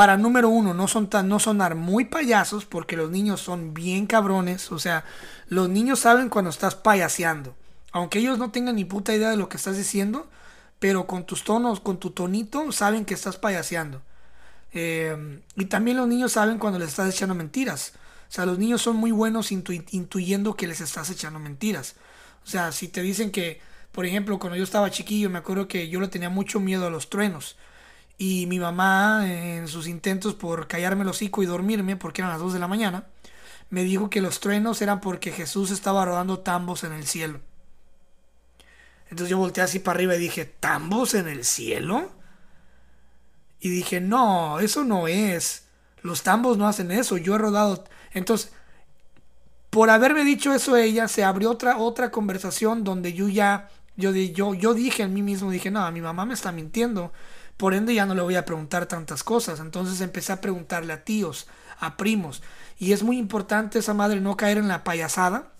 para 0.00 0.16
número 0.16 0.48
uno, 0.48 0.72
no, 0.72 0.88
son 0.88 1.10
tan, 1.10 1.28
no 1.28 1.38
sonar 1.38 1.74
muy 1.74 2.06
payasos, 2.06 2.64
porque 2.64 2.96
los 2.96 3.10
niños 3.10 3.42
son 3.42 3.74
bien 3.74 4.06
cabrones. 4.06 4.72
O 4.72 4.78
sea, 4.78 5.04
los 5.48 5.68
niños 5.68 5.98
saben 5.98 6.30
cuando 6.30 6.48
estás 6.48 6.74
payaseando. 6.74 7.54
Aunque 7.92 8.18
ellos 8.18 8.38
no 8.38 8.50
tengan 8.50 8.76
ni 8.76 8.86
puta 8.86 9.14
idea 9.14 9.28
de 9.28 9.36
lo 9.36 9.50
que 9.50 9.58
estás 9.58 9.76
diciendo, 9.76 10.26
pero 10.78 11.06
con 11.06 11.26
tus 11.26 11.44
tonos, 11.44 11.80
con 11.80 12.00
tu 12.00 12.12
tonito, 12.12 12.72
saben 12.72 13.04
que 13.04 13.12
estás 13.12 13.36
payaseando. 13.36 14.00
Eh, 14.72 15.42
y 15.56 15.66
también 15.66 15.98
los 15.98 16.08
niños 16.08 16.32
saben 16.32 16.58
cuando 16.58 16.78
les 16.78 16.88
estás 16.88 17.14
echando 17.14 17.34
mentiras. 17.34 17.92
O 18.30 18.32
sea, 18.32 18.46
los 18.46 18.58
niños 18.58 18.80
son 18.80 18.96
muy 18.96 19.10
buenos 19.10 19.52
intuyendo 19.52 20.56
que 20.56 20.66
les 20.66 20.80
estás 20.80 21.10
echando 21.10 21.38
mentiras. 21.40 21.96
O 22.42 22.48
sea, 22.48 22.72
si 22.72 22.88
te 22.88 23.02
dicen 23.02 23.30
que, 23.30 23.60
por 23.92 24.06
ejemplo, 24.06 24.38
cuando 24.38 24.56
yo 24.56 24.64
estaba 24.64 24.90
chiquillo, 24.90 25.28
me 25.28 25.40
acuerdo 25.40 25.68
que 25.68 25.90
yo 25.90 26.00
le 26.00 26.08
tenía 26.08 26.30
mucho 26.30 26.58
miedo 26.58 26.86
a 26.86 26.90
los 26.90 27.10
truenos. 27.10 27.58
Y 28.22 28.44
mi 28.44 28.60
mamá, 28.60 29.22
en 29.26 29.66
sus 29.66 29.86
intentos 29.88 30.34
por 30.34 30.68
callarme 30.68 31.04
el 31.04 31.08
hocico 31.08 31.42
y 31.42 31.46
dormirme, 31.46 31.96
porque 31.96 32.20
eran 32.20 32.30
las 32.30 32.42
2 32.42 32.52
de 32.52 32.58
la 32.58 32.68
mañana, 32.68 33.06
me 33.70 33.82
dijo 33.82 34.10
que 34.10 34.20
los 34.20 34.40
truenos 34.40 34.82
eran 34.82 35.00
porque 35.00 35.32
Jesús 35.32 35.70
estaba 35.70 36.04
rodando 36.04 36.40
tambos 36.40 36.84
en 36.84 36.92
el 36.92 37.06
cielo. 37.06 37.40
Entonces 39.04 39.30
yo 39.30 39.38
volteé 39.38 39.64
así 39.64 39.78
para 39.78 39.96
arriba 39.96 40.16
y 40.16 40.18
dije, 40.18 40.44
¿tambos 40.44 41.14
en 41.14 41.28
el 41.28 41.46
cielo? 41.46 42.10
Y 43.58 43.70
dije, 43.70 44.02
no, 44.02 44.60
eso 44.60 44.84
no 44.84 45.08
es. 45.08 45.64
Los 46.02 46.22
tambos 46.22 46.58
no 46.58 46.68
hacen 46.68 46.90
eso. 46.90 47.16
Yo 47.16 47.36
he 47.36 47.38
rodado. 47.38 47.84
Entonces, 48.12 48.52
por 49.70 49.88
haberme 49.88 50.24
dicho 50.24 50.52
eso 50.52 50.76
ella, 50.76 51.08
se 51.08 51.24
abrió 51.24 51.50
otra, 51.50 51.78
otra 51.78 52.10
conversación 52.10 52.84
donde 52.84 53.14
yo 53.14 53.28
ya, 53.28 53.70
yo, 53.96 54.12
yo, 54.12 54.52
yo 54.52 54.74
dije 54.74 55.04
en 55.04 55.14
mí 55.14 55.22
mismo, 55.22 55.50
dije, 55.50 55.70
no, 55.70 55.90
mi 55.90 56.02
mamá 56.02 56.26
me 56.26 56.34
está 56.34 56.52
mintiendo. 56.52 57.14
Por 57.60 57.74
ende 57.74 57.92
ya 57.94 58.06
no 58.06 58.14
le 58.14 58.22
voy 58.22 58.36
a 58.36 58.46
preguntar 58.46 58.86
tantas 58.86 59.22
cosas. 59.22 59.60
Entonces 59.60 60.00
empecé 60.00 60.32
a 60.32 60.40
preguntarle 60.40 60.94
a 60.94 61.04
tíos, 61.04 61.46
a 61.78 61.98
primos. 61.98 62.42
Y 62.78 62.92
es 62.92 63.02
muy 63.02 63.18
importante 63.18 63.78
esa 63.78 63.92
madre 63.92 64.20
no 64.22 64.34
caer 64.38 64.56
en 64.56 64.66
la 64.68 64.82
payasada. 64.82 65.52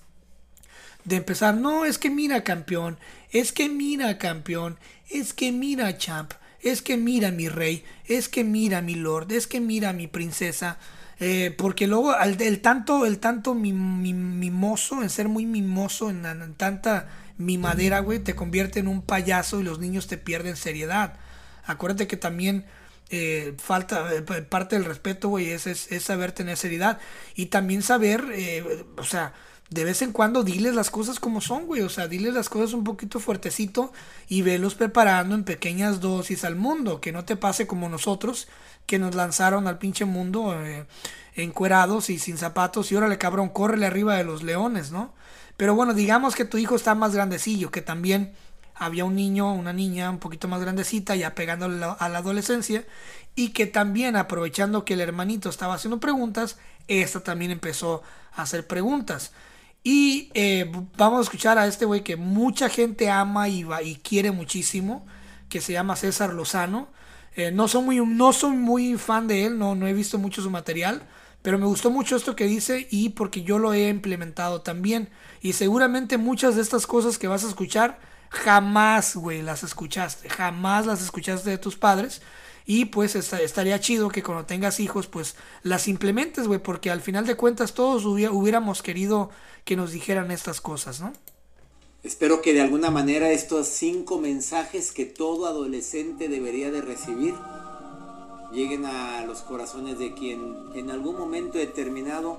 De 1.05 1.17
empezar, 1.17 1.55
no, 1.57 1.85
es 1.85 1.99
que 1.99 2.09
mira 2.09 2.43
campeón, 2.43 2.99
es 3.31 3.53
que 3.53 3.69
mira 3.69 4.17
campeón, 4.17 4.79
es 5.11 5.35
que 5.35 5.53
mira 5.53 5.97
champ, 5.99 6.33
es 6.63 6.81
que 6.83 6.97
mira 6.97 7.31
mi 7.31 7.49
rey, 7.49 7.85
es 8.07 8.29
que 8.31 8.45
mira 8.45 8.81
mi 8.81 8.95
lord, 8.95 9.31
es 9.33 9.47
que 9.47 9.61
mira 9.61 9.93
mi 9.93 10.07
princesa. 10.07 10.79
Eh, 11.19 11.55
porque 11.59 11.87
luego 11.87 12.15
el, 12.19 12.61
tanto, 12.63 13.05
el 13.05 13.19
tanto 13.19 13.55
mi- 13.55 13.75
mi- 13.75 14.15
mimoso, 14.15 15.03
en 15.03 15.11
ser 15.11 15.29
muy 15.29 15.45
mimoso, 15.45 16.09
en, 16.09 16.25
en 16.25 16.55
tanta 16.55 17.09
mimadera, 17.37 18.01
güey, 18.01 18.21
te 18.21 18.35
convierte 18.35 18.81
en 18.81 18.89
un 18.89 19.03
payaso 19.03 19.61
y 19.61 19.65
los 19.65 19.79
niños 19.81 20.07
te 20.07 20.17
pierden 20.17 20.57
seriedad. 20.57 21.15
Acuérdate 21.71 22.07
que 22.07 22.17
también 22.17 22.67
eh, 23.13 23.55
falta 23.59 24.15
eh, 24.15 24.23
parte 24.23 24.77
del 24.77 24.85
respeto, 24.85 25.29
güey, 25.29 25.51
es, 25.51 25.67
es, 25.67 26.03
saber 26.03 26.31
tener 26.31 26.57
seriedad 26.57 27.01
y 27.35 27.47
también 27.47 27.83
saber, 27.83 28.25
eh, 28.33 28.85
o 28.97 29.03
sea, 29.03 29.35
de 29.69 29.83
vez 29.83 30.03
en 30.03 30.13
cuando 30.13 30.45
diles 30.45 30.77
las 30.77 30.91
cosas 30.91 31.19
como 31.19 31.41
son, 31.41 31.67
güey, 31.67 31.83
o 31.83 31.89
sea, 31.89 32.07
diles 32.07 32.35
las 32.35 32.49
cosas 32.49 32.73
un 32.73 32.85
poquito 32.85 33.19
fuertecito 33.19 33.93
y 34.29 34.43
velos 34.43 34.77
preparando 34.77 35.35
en 35.35 35.43
pequeñas 35.43 36.01
dosis 36.01 36.45
al 36.45 36.55
mundo, 36.55 37.01
que 37.01 37.11
no 37.11 37.25
te 37.25 37.35
pase 37.35 37.67
como 37.67 37.89
nosotros, 37.89 38.47
que 38.87 39.01
nos 39.01 39.17
lanzaron 39.17 39.67
al 39.67 39.79
pinche 39.79 40.05
mundo 40.05 40.57
encuerados 41.35 42.11
y 42.11 42.19
sin 42.21 42.39
zapatos 42.39 42.93
y 42.93 42.97
órale 42.97 43.19
cabrón, 43.19 43.49
córrele 43.49 43.87
arriba 43.87 44.17
de 44.17 44.25
los 44.25 44.45
leones, 44.45 44.93
¿no? 44.93 45.15
Pero 45.57 45.75
bueno, 45.75 45.95
digamos 45.95 46.37
que 46.37 46.45
tu 46.45 46.59
hijo 46.59 46.77
está 46.77 46.95
más 46.95 47.15
grandecillo, 47.15 47.71
que 47.71 47.83
también 47.83 48.35
había 48.81 49.05
un 49.05 49.15
niño, 49.15 49.53
una 49.53 49.73
niña 49.73 50.11
un 50.11 50.19
poquito 50.19 50.49
más 50.49 50.61
grandecita, 50.61 51.15
ya 51.15 51.35
pegándole 51.37 51.79
la- 51.79 51.93
a 51.93 52.09
la 52.09 52.19
adolescencia, 52.19 52.85
y 53.37 53.51
que 53.51 53.67
también 53.67 54.17
aprovechando 54.17 54.85
que 54.85 54.95
el 54.95 55.01
hermanito 55.01 55.49
estaba 55.51 55.75
haciendo 55.75 56.01
preguntas, 56.01 56.59
esta 56.89 57.21
también 57.21 57.53
empezó 57.53 58.03
a 58.35 58.43
hacer 58.43 58.67
preguntas. 58.67 59.33
Y 59.85 60.31
eh, 60.35 60.71
vamos 60.97 61.21
a 61.21 61.23
escuchar 61.23 61.59
a 61.59 61.67
este 61.67 61.85
güey 61.85 62.03
que 62.03 62.17
mucha 62.17 62.69
gente 62.69 63.11
ama 63.11 63.49
y, 63.49 63.65
va, 63.65 63.83
y 63.83 63.97
quiere 63.97 64.31
muchísimo, 64.33 65.07
que 65.49 65.61
se 65.61 65.73
llama 65.75 65.95
César 65.97 66.33
Lozano. 66.35 66.89
Eh, 67.37 67.51
no, 67.53 67.69
soy 67.69 67.83
muy, 67.85 68.05
no 68.05 68.33
soy 68.33 68.57
muy 68.57 68.97
fan 68.97 69.29
de 69.29 69.47
él, 69.47 69.59
no, 69.59 69.75
no 69.75 69.87
he 69.87 69.93
visto 69.93 70.19
mucho 70.19 70.43
su 70.43 70.51
material, 70.51 71.03
pero 71.43 71.59
me 71.59 71.67
gustó 71.67 71.91
mucho 71.91 72.17
esto 72.17 72.35
que 72.37 72.45
dice 72.47 72.89
y 72.91 73.11
porque 73.11 73.43
yo 73.43 73.59
lo 73.59 73.73
he 73.73 73.89
implementado 73.89 74.63
también. 74.63 75.11
Y 75.43 75.53
seguramente 75.53 76.19
muchas 76.19 76.57
de 76.57 76.63
estas 76.63 76.87
cosas 76.87 77.19
que 77.19 77.29
vas 77.29 77.45
a 77.45 77.49
escuchar, 77.49 77.99
jamás, 78.31 79.17
güey, 79.17 79.43
las 79.43 79.63
escuchaste, 79.63 80.29
jamás 80.31 80.87
las 80.87 81.03
escuchaste 81.03 81.51
de 81.51 81.59
tus 81.59 81.77
padres. 81.77 82.23
Y 82.67 82.85
pues 82.87 83.17
esta- 83.17 83.41
estaría 83.41 83.81
chido 83.81 84.09
que 84.11 84.23
cuando 84.23 84.47
tengas 84.47 84.79
hijos, 84.81 85.09
pues 85.09 85.35
las 85.63 85.89
implementes, 85.89 86.47
güey, 86.47 86.61
porque 86.63 86.91
al 86.91 87.01
final 87.01 87.27
de 87.27 87.35
cuentas 87.35 87.75
todos 87.75 88.05
hubi- 88.05 88.29
hubiéramos 88.31 88.83
querido 88.83 89.31
que 89.65 89.77
nos 89.77 89.91
dijeran 89.91 90.31
estas 90.31 90.61
cosas, 90.61 91.01
¿no? 91.01 91.13
Espero 92.05 92.41
que 92.41 92.55
de 92.55 92.63
alguna 92.63 92.91
manera 92.91 93.31
estos 93.31 93.67
cinco 93.67 94.19
mensajes 94.21 94.93
que 94.93 95.05
todo 95.05 95.47
adolescente 95.47 96.29
debería 96.29 96.71
de 96.71 96.81
recibir 96.81 97.35
lleguen 98.53 98.85
a 98.87 99.25
los 99.27 99.41
corazones 99.43 99.99
de 99.99 100.15
quien 100.15 100.57
en 100.75 100.91
algún 100.91 101.17
momento 101.19 101.59
determinado 101.59 102.39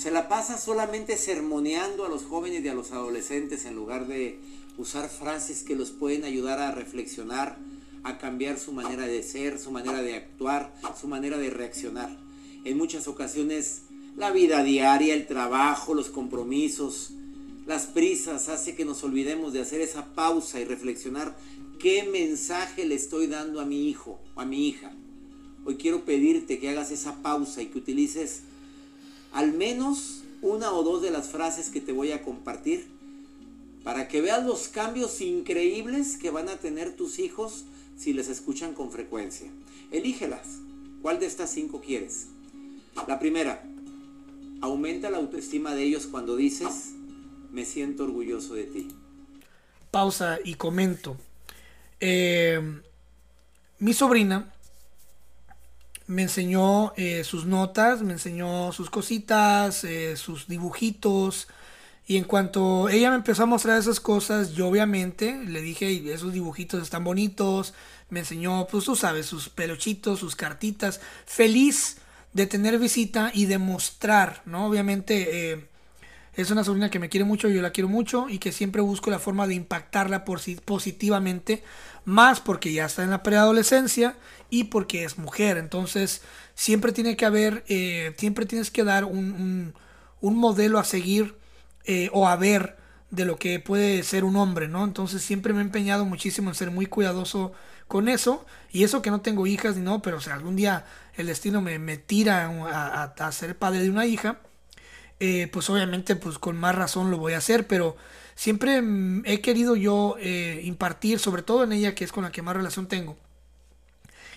se 0.00 0.10
la 0.10 0.28
pasa 0.28 0.56
solamente 0.56 1.18
sermoneando 1.18 2.06
a 2.06 2.08
los 2.08 2.24
jóvenes 2.24 2.64
y 2.64 2.68
a 2.68 2.74
los 2.74 2.90
adolescentes 2.90 3.66
en 3.66 3.74
lugar 3.74 4.06
de 4.06 4.38
usar 4.78 5.10
frases 5.10 5.62
que 5.62 5.76
los 5.76 5.90
pueden 5.90 6.24
ayudar 6.24 6.58
a 6.58 6.70
reflexionar, 6.70 7.58
a 8.02 8.16
cambiar 8.16 8.58
su 8.58 8.72
manera 8.72 9.06
de 9.06 9.22
ser, 9.22 9.58
su 9.58 9.70
manera 9.70 10.00
de 10.00 10.14
actuar, 10.14 10.74
su 10.98 11.06
manera 11.06 11.36
de 11.36 11.50
reaccionar. 11.50 12.16
En 12.64 12.78
muchas 12.78 13.08
ocasiones 13.08 13.82
la 14.16 14.30
vida 14.30 14.64
diaria, 14.64 15.12
el 15.12 15.26
trabajo, 15.26 15.92
los 15.92 16.08
compromisos, 16.08 17.10
las 17.66 17.84
prisas 17.84 18.48
hace 18.48 18.74
que 18.74 18.86
nos 18.86 19.04
olvidemos 19.04 19.52
de 19.52 19.60
hacer 19.60 19.82
esa 19.82 20.14
pausa 20.14 20.60
y 20.60 20.64
reflexionar 20.64 21.36
qué 21.78 22.04
mensaje 22.04 22.86
le 22.86 22.94
estoy 22.94 23.26
dando 23.26 23.60
a 23.60 23.66
mi 23.66 23.90
hijo 23.90 24.18
o 24.34 24.40
a 24.40 24.46
mi 24.46 24.66
hija. 24.66 24.92
Hoy 25.66 25.76
quiero 25.76 26.06
pedirte 26.06 26.58
que 26.58 26.70
hagas 26.70 26.90
esa 26.90 27.20
pausa 27.20 27.60
y 27.60 27.66
que 27.66 27.76
utilices 27.76 28.44
al 29.32 29.52
menos 29.52 30.22
una 30.42 30.72
o 30.72 30.82
dos 30.82 31.02
de 31.02 31.10
las 31.10 31.28
frases 31.28 31.68
que 31.70 31.80
te 31.80 31.92
voy 31.92 32.12
a 32.12 32.22
compartir 32.22 32.88
para 33.84 34.08
que 34.08 34.20
veas 34.20 34.44
los 34.44 34.68
cambios 34.68 35.20
increíbles 35.20 36.16
que 36.16 36.30
van 36.30 36.48
a 36.48 36.56
tener 36.56 36.96
tus 36.96 37.18
hijos 37.18 37.64
si 37.96 38.12
les 38.12 38.28
escuchan 38.28 38.74
con 38.74 38.90
frecuencia. 38.90 39.48
Elígelas. 39.90 40.46
¿Cuál 41.02 41.18
de 41.18 41.26
estas 41.26 41.50
cinco 41.50 41.80
quieres? 41.80 42.26
La 43.08 43.18
primera, 43.18 43.64
aumenta 44.60 45.08
la 45.08 45.16
autoestima 45.16 45.74
de 45.74 45.84
ellos 45.84 46.06
cuando 46.06 46.36
dices, 46.36 46.90
me 47.50 47.64
siento 47.64 48.04
orgulloso 48.04 48.54
de 48.54 48.64
ti. 48.64 48.88
pausa 49.90 50.38
y 50.44 50.54
comento. 50.54 51.16
Eh, 52.00 52.60
mi 53.78 53.92
sobrina 53.92 54.52
me 56.10 56.22
enseñó 56.22 56.92
eh, 56.96 57.22
sus 57.22 57.46
notas, 57.46 58.02
me 58.02 58.14
enseñó 58.14 58.72
sus 58.72 58.90
cositas, 58.90 59.84
eh, 59.84 60.16
sus 60.16 60.48
dibujitos. 60.48 61.46
Y 62.04 62.16
en 62.16 62.24
cuanto 62.24 62.88
ella 62.88 63.10
me 63.10 63.16
empezó 63.16 63.44
a 63.44 63.46
mostrar 63.46 63.78
esas 63.78 64.00
cosas, 64.00 64.52
yo 64.54 64.66
obviamente 64.66 65.38
le 65.46 65.62
dije, 65.62 65.86
"Ey, 65.86 66.10
esos 66.10 66.32
dibujitos 66.32 66.82
están 66.82 67.04
bonitos. 67.04 67.74
Me 68.08 68.20
enseñó, 68.20 68.66
pues 68.66 68.84
tú 68.84 68.96
sabes, 68.96 69.26
sus 69.26 69.48
peluchitos, 69.48 70.18
sus 70.18 70.34
cartitas. 70.34 71.00
Feliz 71.26 71.98
de 72.32 72.46
tener 72.46 72.78
visita 72.80 73.30
y 73.32 73.46
de 73.46 73.58
mostrar, 73.58 74.42
¿no? 74.46 74.66
Obviamente 74.66 75.52
eh, 75.52 75.68
es 76.40 76.50
una 76.50 76.64
sobrina 76.64 76.90
que 76.90 76.98
me 76.98 77.08
quiere 77.08 77.24
mucho, 77.24 77.48
yo 77.48 77.62
la 77.62 77.70
quiero 77.72 77.88
mucho 77.88 78.28
y 78.28 78.38
que 78.38 78.52
siempre 78.52 78.82
busco 78.82 79.10
la 79.10 79.18
forma 79.18 79.46
de 79.46 79.54
impactarla 79.54 80.24
por 80.24 80.40
si- 80.40 80.56
positivamente, 80.56 81.62
más 82.04 82.40
porque 82.40 82.72
ya 82.72 82.86
está 82.86 83.02
en 83.04 83.10
la 83.10 83.22
preadolescencia 83.22 84.16
y 84.50 84.64
porque 84.64 85.04
es 85.04 85.18
mujer. 85.18 85.56
Entonces 85.58 86.22
siempre 86.54 86.92
tiene 86.92 87.16
que 87.16 87.26
haber, 87.26 87.64
eh, 87.68 88.14
siempre 88.18 88.46
tienes 88.46 88.70
que 88.70 88.84
dar 88.84 89.04
un, 89.04 89.32
un- 89.32 89.74
un 90.20 90.36
modelo 90.36 90.78
a 90.78 90.84
seguir 90.84 91.36
eh, 91.84 92.10
o 92.12 92.28
a 92.28 92.36
ver 92.36 92.76
de 93.10 93.24
lo 93.24 93.36
que 93.38 93.58
puede 93.58 94.02
ser 94.02 94.24
un 94.24 94.36
hombre, 94.36 94.68
¿no? 94.68 94.84
Entonces 94.84 95.22
siempre 95.22 95.52
me 95.52 95.60
he 95.60 95.62
empeñado 95.62 96.04
muchísimo 96.04 96.50
en 96.50 96.54
ser 96.54 96.70
muy 96.70 96.86
cuidadoso 96.86 97.52
con 97.88 98.08
eso 98.08 98.46
y 98.70 98.84
eso 98.84 99.02
que 99.02 99.10
no 99.10 99.20
tengo 99.20 99.46
hijas 99.46 99.76
ni 99.76 99.82
no, 99.82 100.00
pero 100.02 100.18
o 100.18 100.20
sea, 100.20 100.34
algún 100.34 100.54
día 100.56 100.84
el 101.16 101.26
destino 101.26 101.60
me, 101.60 101.78
me 101.78 101.96
tira 101.96 102.46
a, 102.46 103.02
a- 103.04 103.26
a 103.26 103.32
ser 103.32 103.58
padre 103.58 103.80
de 103.82 103.90
una 103.90 104.06
hija 104.06 104.38
eh, 105.20 105.48
pues 105.52 105.70
obviamente 105.70 106.16
pues 106.16 106.38
con 106.38 106.56
más 106.58 106.74
razón 106.74 107.10
lo 107.10 107.18
voy 107.18 107.34
a 107.34 107.38
hacer, 107.38 107.66
pero 107.66 107.96
siempre 108.34 108.82
mm, 108.82 109.22
he 109.26 109.40
querido 109.40 109.76
yo 109.76 110.16
eh, 110.20 110.62
impartir, 110.64 111.18
sobre 111.20 111.42
todo 111.42 111.64
en 111.64 111.72
ella 111.72 111.94
que 111.94 112.04
es 112.04 112.12
con 112.12 112.24
la 112.24 112.32
que 112.32 112.42
más 112.42 112.56
relación 112.56 112.88
tengo, 112.88 113.16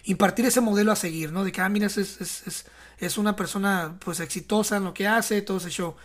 impartir 0.06 0.46
ese 0.46 0.62
modelo 0.62 0.91
a 0.91 0.96
seguir, 0.96 1.32
¿no? 1.32 1.43
De 1.43 1.52
que, 1.52 1.62
ah, 1.62 1.69
mira, 1.69 1.88
es, 1.88 1.98
es, 1.98 2.22
es, 2.22 2.65
es- 3.00 3.17
una 3.17 3.36
persona 3.36 3.98
pues 4.04 4.19
exitosa 4.19 4.78
en 4.78 4.86
lo 4.86 4.93
que 4.93 5.08
hace, 5.08 5.41
todo 5.41 5.58
ese 5.58 5.69
show. 5.69 5.96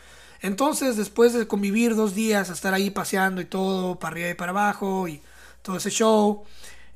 Entonces, 0.40 0.96
después 0.96 1.32
de 1.32 1.46
convivir 1.46 1.94
dos 1.96 2.14
días, 2.14 2.50
estar 2.50 2.74
ahí 2.74 2.90
paseando 2.90 3.40
y 3.40 3.44
todo, 3.44 3.98
para 3.98 4.12
arriba 4.14 4.28
y 4.30 4.34
para 4.34 4.50
abajo 4.50 5.08
y 5.08 5.20
todo 5.62 5.76
ese 5.76 5.90
show, 5.90 6.44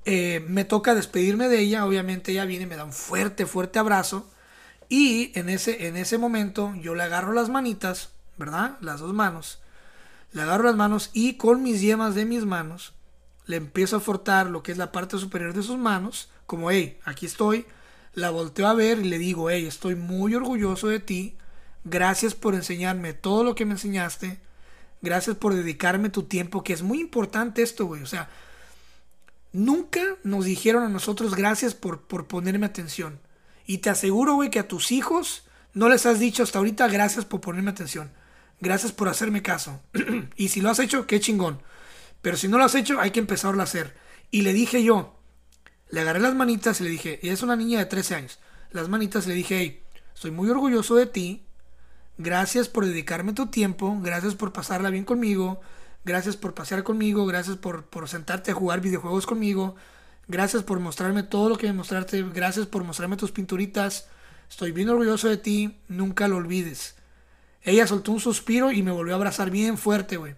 eh, 0.06 0.44
me 0.48 0.64
toca 0.66 0.94
despedirme 0.96 1.48
de 1.50 1.60
ella, 1.60 1.86
obviamente 1.86 2.32
ella 2.32 2.46
viene 2.46 2.64
y 2.64 2.68
me 2.68 2.76
da 2.76 2.84
un 2.84 2.94
fuerte, 2.94 3.46
fuerte 3.46 3.78
abrazo. 3.80 4.28
Y 4.92 5.32
en 5.38 5.48
ese, 5.48 5.86
en 5.86 5.96
ese 5.96 6.18
momento 6.18 6.74
yo 6.82 6.94
le 6.94 7.02
agarro 7.02 7.32
las 7.32 7.48
manitas, 7.48 8.10
¿verdad? 8.36 8.76
Las 8.82 9.00
dos 9.00 9.14
manos. 9.14 9.58
Le 10.32 10.42
agarro 10.42 10.64
las 10.64 10.76
manos 10.76 11.08
y 11.14 11.38
con 11.38 11.62
mis 11.62 11.80
yemas 11.80 12.14
de 12.14 12.26
mis 12.26 12.44
manos 12.44 12.92
le 13.46 13.56
empiezo 13.56 13.96
a 13.96 14.00
frotar 14.00 14.50
lo 14.50 14.62
que 14.62 14.70
es 14.70 14.76
la 14.76 14.92
parte 14.92 15.16
superior 15.16 15.54
de 15.54 15.62
sus 15.62 15.78
manos. 15.78 16.28
Como, 16.44 16.70
hey, 16.70 16.98
aquí 17.06 17.24
estoy. 17.24 17.64
La 18.12 18.28
volteo 18.28 18.66
a 18.66 18.74
ver 18.74 18.98
y 18.98 19.04
le 19.04 19.16
digo, 19.16 19.48
hey, 19.48 19.64
estoy 19.64 19.94
muy 19.94 20.34
orgulloso 20.34 20.88
de 20.88 21.00
ti. 21.00 21.38
Gracias 21.84 22.34
por 22.34 22.54
enseñarme 22.54 23.14
todo 23.14 23.44
lo 23.44 23.54
que 23.54 23.64
me 23.64 23.72
enseñaste. 23.72 24.40
Gracias 25.00 25.36
por 25.36 25.54
dedicarme 25.54 26.10
tu 26.10 26.24
tiempo, 26.24 26.62
que 26.62 26.74
es 26.74 26.82
muy 26.82 27.00
importante 27.00 27.62
esto, 27.62 27.86
güey. 27.86 28.02
O 28.02 28.06
sea, 28.06 28.28
nunca 29.54 30.02
nos 30.22 30.44
dijeron 30.44 30.82
a 30.82 30.90
nosotros 30.90 31.34
gracias 31.34 31.72
por, 31.72 32.02
por 32.02 32.26
ponerme 32.26 32.66
atención. 32.66 33.18
Y 33.66 33.78
te 33.78 33.90
aseguro, 33.90 34.34
güey, 34.34 34.50
que 34.50 34.58
a 34.58 34.68
tus 34.68 34.92
hijos 34.92 35.44
no 35.74 35.88
les 35.88 36.06
has 36.06 36.18
dicho 36.18 36.42
hasta 36.42 36.58
ahorita 36.58 36.88
gracias 36.88 37.24
por 37.24 37.40
ponerme 37.40 37.70
atención. 37.70 38.10
Gracias 38.60 38.92
por 38.92 39.08
hacerme 39.08 39.42
caso. 39.42 39.80
y 40.36 40.48
si 40.48 40.60
lo 40.60 40.70
has 40.70 40.78
hecho, 40.78 41.06
qué 41.06 41.20
chingón. 41.20 41.62
Pero 42.22 42.36
si 42.36 42.48
no 42.48 42.58
lo 42.58 42.64
has 42.64 42.74
hecho, 42.74 43.00
hay 43.00 43.10
que 43.10 43.20
empezarlo 43.20 43.60
a 43.60 43.64
hacer. 43.64 43.96
Y 44.30 44.42
le 44.42 44.52
dije 44.52 44.82
yo, 44.82 45.18
le 45.90 46.00
agarré 46.00 46.20
las 46.20 46.34
manitas 46.34 46.80
y 46.80 46.84
le 46.84 46.90
dije, 46.90 47.20
y 47.22 47.28
es 47.28 47.42
una 47.42 47.56
niña 47.56 47.78
de 47.78 47.86
13 47.86 48.14
años, 48.14 48.38
las 48.70 48.88
manitas 48.88 49.26
le 49.26 49.34
dije, 49.34 49.58
hey, 49.58 49.82
estoy 50.14 50.30
muy 50.30 50.48
orgulloso 50.48 50.94
de 50.94 51.06
ti. 51.06 51.44
Gracias 52.18 52.68
por 52.68 52.86
dedicarme 52.86 53.32
tu 53.32 53.48
tiempo, 53.48 53.98
gracias 54.00 54.34
por 54.34 54.52
pasarla 54.52 54.90
bien 54.90 55.04
conmigo, 55.04 55.60
gracias 56.04 56.36
por 56.36 56.54
pasear 56.54 56.82
conmigo, 56.82 57.26
gracias 57.26 57.56
por, 57.56 57.84
por 57.84 58.08
sentarte 58.08 58.52
a 58.52 58.54
jugar 58.54 58.80
videojuegos 58.80 59.26
conmigo, 59.26 59.76
gracias 60.32 60.64
por 60.64 60.80
mostrarme 60.80 61.22
todo 61.22 61.50
lo 61.50 61.58
que 61.58 61.68
me 61.68 61.74
mostraste, 61.74 62.22
gracias 62.22 62.66
por 62.66 62.82
mostrarme 62.82 63.16
tus 63.16 63.30
pinturitas, 63.30 64.08
estoy 64.50 64.72
bien 64.72 64.88
orgulloso 64.88 65.28
de 65.28 65.36
ti, 65.36 65.78
nunca 65.86 66.26
lo 66.26 66.36
olvides. 66.36 66.96
Ella 67.62 67.86
soltó 67.86 68.10
un 68.10 68.18
suspiro 68.18 68.72
y 68.72 68.82
me 68.82 68.90
volvió 68.90 69.14
a 69.14 69.16
abrazar 69.16 69.50
bien 69.50 69.78
fuerte, 69.78 70.16
güey. 70.16 70.34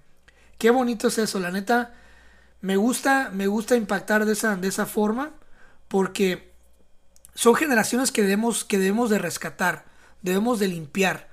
Qué 0.58 0.70
bonito 0.70 1.08
es 1.08 1.18
eso, 1.18 1.40
la 1.40 1.50
neta. 1.50 1.94
Me 2.60 2.76
gusta, 2.76 3.30
me 3.32 3.46
gusta 3.46 3.76
impactar 3.76 4.26
de 4.26 4.32
esa, 4.32 4.56
de 4.56 4.68
esa 4.68 4.84
forma 4.84 5.30
porque 5.88 6.52
son 7.34 7.54
generaciones 7.54 8.10
que 8.10 8.22
debemos, 8.22 8.64
que 8.64 8.78
debemos 8.78 9.10
de 9.10 9.18
rescatar, 9.18 9.84
debemos 10.22 10.58
de 10.58 10.68
limpiar 10.68 11.28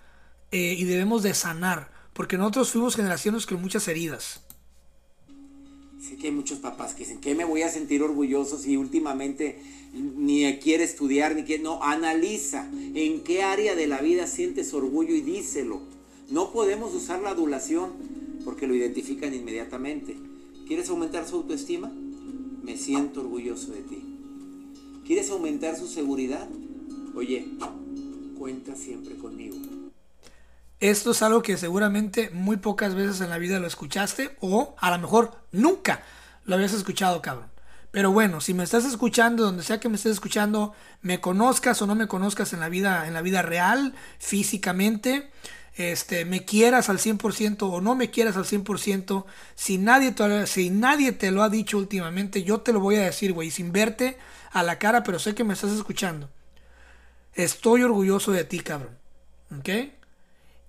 eh, 0.51 0.75
y 0.77 0.83
debemos 0.83 1.23
de 1.23 1.33
sanar, 1.33 1.91
porque 2.13 2.37
nosotros 2.37 2.69
fuimos 2.69 2.95
generaciones 2.95 3.45
con 3.45 3.61
muchas 3.61 3.87
heridas. 3.87 4.41
Sé 6.01 6.17
que 6.17 6.27
hay 6.27 6.33
muchos 6.33 6.59
papás 6.59 6.95
que 6.95 7.03
dicen 7.03 7.19
que 7.19 7.35
me 7.35 7.45
voy 7.45 7.61
a 7.61 7.69
sentir 7.69 8.01
orgulloso 8.01 8.57
si 8.57 8.75
últimamente 8.75 9.59
ni 9.93 10.51
quiere 10.57 10.83
estudiar, 10.83 11.35
ni 11.35 11.43
quiere... 11.43 11.61
No, 11.61 11.81
analiza 11.83 12.67
en 12.95 13.21
qué 13.21 13.43
área 13.43 13.75
de 13.75 13.85
la 13.85 14.01
vida 14.01 14.25
sientes 14.25 14.73
orgullo 14.73 15.13
y 15.13 15.21
díselo. 15.21 15.81
No 16.29 16.51
podemos 16.51 16.95
usar 16.95 17.21
la 17.21 17.29
adulación 17.29 17.91
porque 18.43 18.65
lo 18.65 18.73
identifican 18.73 19.33
inmediatamente. 19.33 20.15
¿Quieres 20.67 20.89
aumentar 20.89 21.27
su 21.27 21.35
autoestima? 21.35 21.91
Me 22.63 22.77
siento 22.77 23.21
orgulloso 23.21 23.71
de 23.71 23.81
ti. 23.81 24.01
¿Quieres 25.05 25.29
aumentar 25.29 25.77
su 25.77 25.87
seguridad? 25.87 26.47
Oye, 27.13 27.45
cuenta 28.39 28.75
siempre 28.75 29.15
conmigo. 29.17 29.57
Esto 30.81 31.11
es 31.11 31.21
algo 31.21 31.43
que 31.43 31.57
seguramente 31.57 32.31
muy 32.31 32.57
pocas 32.57 32.95
veces 32.95 33.21
en 33.21 33.29
la 33.29 33.37
vida 33.37 33.59
lo 33.59 33.67
escuchaste 33.67 34.35
o 34.41 34.75
a 34.79 34.89
lo 34.89 34.97
mejor 34.97 35.31
nunca 35.51 36.01
lo 36.45 36.55
habías 36.55 36.73
escuchado, 36.73 37.21
cabrón. 37.21 37.51
Pero 37.91 38.11
bueno, 38.11 38.41
si 38.41 38.55
me 38.55 38.63
estás 38.63 38.85
escuchando, 38.85 39.43
donde 39.43 39.61
sea 39.61 39.79
que 39.79 39.89
me 39.89 39.97
estés 39.97 40.13
escuchando, 40.13 40.73
me 41.03 41.21
conozcas 41.21 41.79
o 41.83 41.87
no 41.87 41.93
me 41.93 42.07
conozcas 42.07 42.53
en 42.53 42.61
la 42.61 42.67
vida, 42.67 43.07
en 43.07 43.13
la 43.13 43.21
vida 43.21 43.43
real, 43.43 43.93
físicamente, 44.17 45.29
este, 45.75 46.25
me 46.25 46.45
quieras 46.45 46.89
al 46.89 46.97
100% 46.97 47.57
o 47.61 47.79
no 47.79 47.93
me 47.93 48.09
quieras 48.09 48.35
al 48.35 48.45
100%, 48.45 49.25
si 49.53 49.77
nadie, 49.77 50.15
si 50.47 50.71
nadie 50.71 51.11
te 51.11 51.29
lo 51.29 51.43
ha 51.43 51.49
dicho 51.49 51.77
últimamente, 51.77 52.43
yo 52.43 52.61
te 52.61 52.73
lo 52.73 52.79
voy 52.79 52.95
a 52.95 53.03
decir, 53.03 53.33
güey, 53.33 53.51
sin 53.51 53.71
verte 53.71 54.17
a 54.51 54.63
la 54.63 54.79
cara, 54.79 55.03
pero 55.03 55.19
sé 55.19 55.35
que 55.35 55.43
me 55.43 55.53
estás 55.53 55.73
escuchando. 55.73 56.27
Estoy 57.35 57.83
orgulloso 57.83 58.31
de 58.31 58.45
ti, 58.45 58.61
cabrón. 58.61 58.97
¿Ok? 59.55 59.69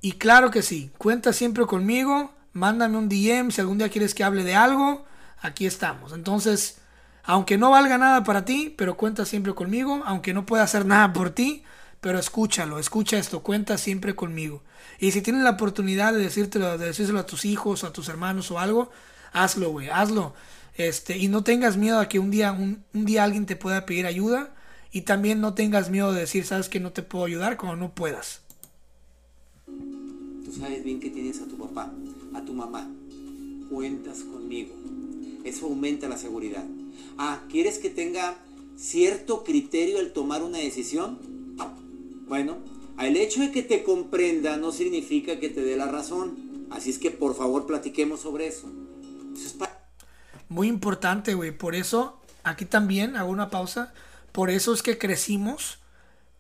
Y 0.05 0.15
claro 0.15 0.51
que 0.51 0.63
sí, 0.63 0.91
cuenta 0.99 1.33
siempre 1.33 1.65
conmigo, 1.65 2.33
mándame 2.53 2.99
un 2.99 3.09
DM 3.09 3.53
si 3.53 3.61
algún 3.61 3.79
día 3.79 3.89
quieres 3.89 4.15
que 4.15 4.25
hable 4.25 4.43
de 4.43 4.57
algo, 4.57 5.05
aquí 5.41 5.65
estamos. 5.65 6.13
Entonces, 6.13 6.79
aunque 7.23 7.57
no 7.57 7.71
valga 7.71 7.99
nada 7.99 8.25
para 8.25 8.45
ti, 8.45 8.75
pero 8.77 8.97
cuenta 8.97 9.25
siempre 9.25 9.55
conmigo, 9.55 10.03
aunque 10.05 10.35
no 10.35 10.45
pueda 10.45 10.65
hacer 10.65 10.87
nada 10.87 11.13
por 11.13 11.31
ti, 11.31 11.63
pero 12.01 12.19
escúchalo, 12.19 12.81
escucha 12.81 13.17
esto, 13.17 13.45
cuenta 13.45 13.79
siempre 13.79 14.17
conmigo. 14.17 14.65
Y 14.99 15.13
si 15.13 15.23
tienes 15.23 15.45
la 15.45 15.51
oportunidad 15.51 16.13
de 16.13 16.19
decírtelo, 16.19 16.77
de 16.79 16.87
decírselo 16.87 17.21
a 17.21 17.27
tus 17.27 17.45
hijos, 17.45 17.85
a 17.85 17.93
tus 17.93 18.09
hermanos 18.09 18.51
o 18.51 18.59
algo, 18.59 18.91
hazlo, 19.33 19.71
güey, 19.71 19.89
hazlo. 19.89 20.35
Este, 20.75 21.17
y 21.17 21.29
no 21.29 21.45
tengas 21.45 21.77
miedo 21.77 22.01
a 22.01 22.09
que 22.09 22.19
un 22.19 22.33
día, 22.33 22.51
un, 22.51 22.85
un 22.93 23.05
día 23.05 23.23
alguien 23.23 23.47
te 23.47 23.55
pueda 23.55 23.87
pedir 23.87 24.07
ayuda. 24.07 24.51
Y 24.91 25.03
también 25.03 25.41
no 25.41 25.55
tengas 25.55 25.91
miedo 25.91 26.13
de 26.13 26.21
decir, 26.21 26.45
sabes 26.45 26.69
que 26.69 26.81
no 26.81 26.93
te 26.93 27.03
puedo 27.03 27.25
ayudar 27.25 27.57
cuando 27.57 27.77
no 27.77 27.95
puedas 27.95 28.42
sabes 30.51 30.83
bien 30.83 30.99
que 30.99 31.11
tienes 31.11 31.41
a 31.41 31.47
tu 31.47 31.57
papá, 31.57 31.93
a 32.35 32.45
tu 32.45 32.53
mamá. 32.53 32.91
Cuentas 33.71 34.25
conmigo. 34.25 34.75
Eso 35.45 35.67
aumenta 35.67 36.09
la 36.09 36.17
seguridad. 36.17 36.65
Ah, 37.19 37.43
¿quieres 37.49 37.79
que 37.79 37.91
tenga 37.91 38.37
cierto 38.77 39.45
criterio 39.45 39.99
al 39.99 40.13
tomar 40.13 40.43
una 40.43 40.59
decisión? 40.59 41.19
Bueno, 42.27 42.57
el 42.99 43.17
hecho 43.17 43.41
de 43.41 43.51
que 43.51 43.63
te 43.63 43.83
comprenda 43.83 44.57
no 44.57 44.73
significa 44.73 45.39
que 45.39 45.49
te 45.49 45.63
dé 45.63 45.77
la 45.77 45.87
razón. 45.87 46.67
Así 46.71 46.91
es 46.91 46.99
que 46.99 47.11
por 47.11 47.35
favor 47.37 47.67
platiquemos 47.67 48.21
sobre 48.21 48.47
eso. 48.47 48.71
Muy 50.49 50.69
importante, 50.69 51.35
güey. 51.35 51.57
Por 51.57 51.75
eso, 51.75 52.21
aquí 52.43 52.65
también 52.65 53.17
hago 53.17 53.31
una 53.31 53.51
pausa. 53.51 53.93
Por 54.33 54.51
eso 54.51 54.73
es 54.73 54.83
que 54.83 54.99
crecimos 54.99 55.82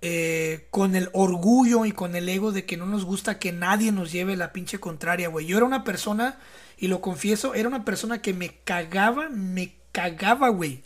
eh, 0.05 0.67
con 0.71 0.97
el 0.97 1.11
orgullo 1.12 1.85
y 1.85 1.93
con 1.93 2.17
el 2.17 2.29
ego 2.29 2.51
de 2.51 2.65
que 2.65 2.77
no 2.77 2.87
nos 2.87 3.05
gusta 3.05 3.38
que 3.38 3.53
nadie 3.53 3.93
nos 3.93 4.11
lleve 4.11 4.35
la 4.35 4.53
pinche 4.53 4.81
contraria, 4.81 5.29
güey. 5.29 5.47
Yo 5.47 5.57
era 5.57 5.65
una 5.65 5.85
persona, 5.85 6.41
y 6.77 6.88
lo 6.88 7.01
confieso, 7.01 7.55
era 7.55 7.69
una 7.69 7.85
persona 7.85 8.21
que 8.21 8.35
me 8.35 8.53
cagaba, 8.65 9.29
me 9.29 9.77
cagaba, 9.93 10.49
güey, 10.49 10.83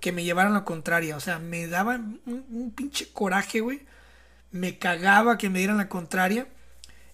que 0.00 0.12
me 0.12 0.24
llevaran 0.24 0.54
la 0.54 0.64
contraria. 0.64 1.14
O 1.14 1.20
sea, 1.20 1.38
me 1.38 1.66
daba 1.66 2.00
un, 2.24 2.72
pinche 2.74 3.10
coraje, 3.12 3.60
güey. 3.60 3.82
Me 4.50 4.78
cagaba 4.78 5.36
que 5.36 5.50
me 5.50 5.58
dieran 5.58 5.76
la 5.76 5.90
contraria. 5.90 6.46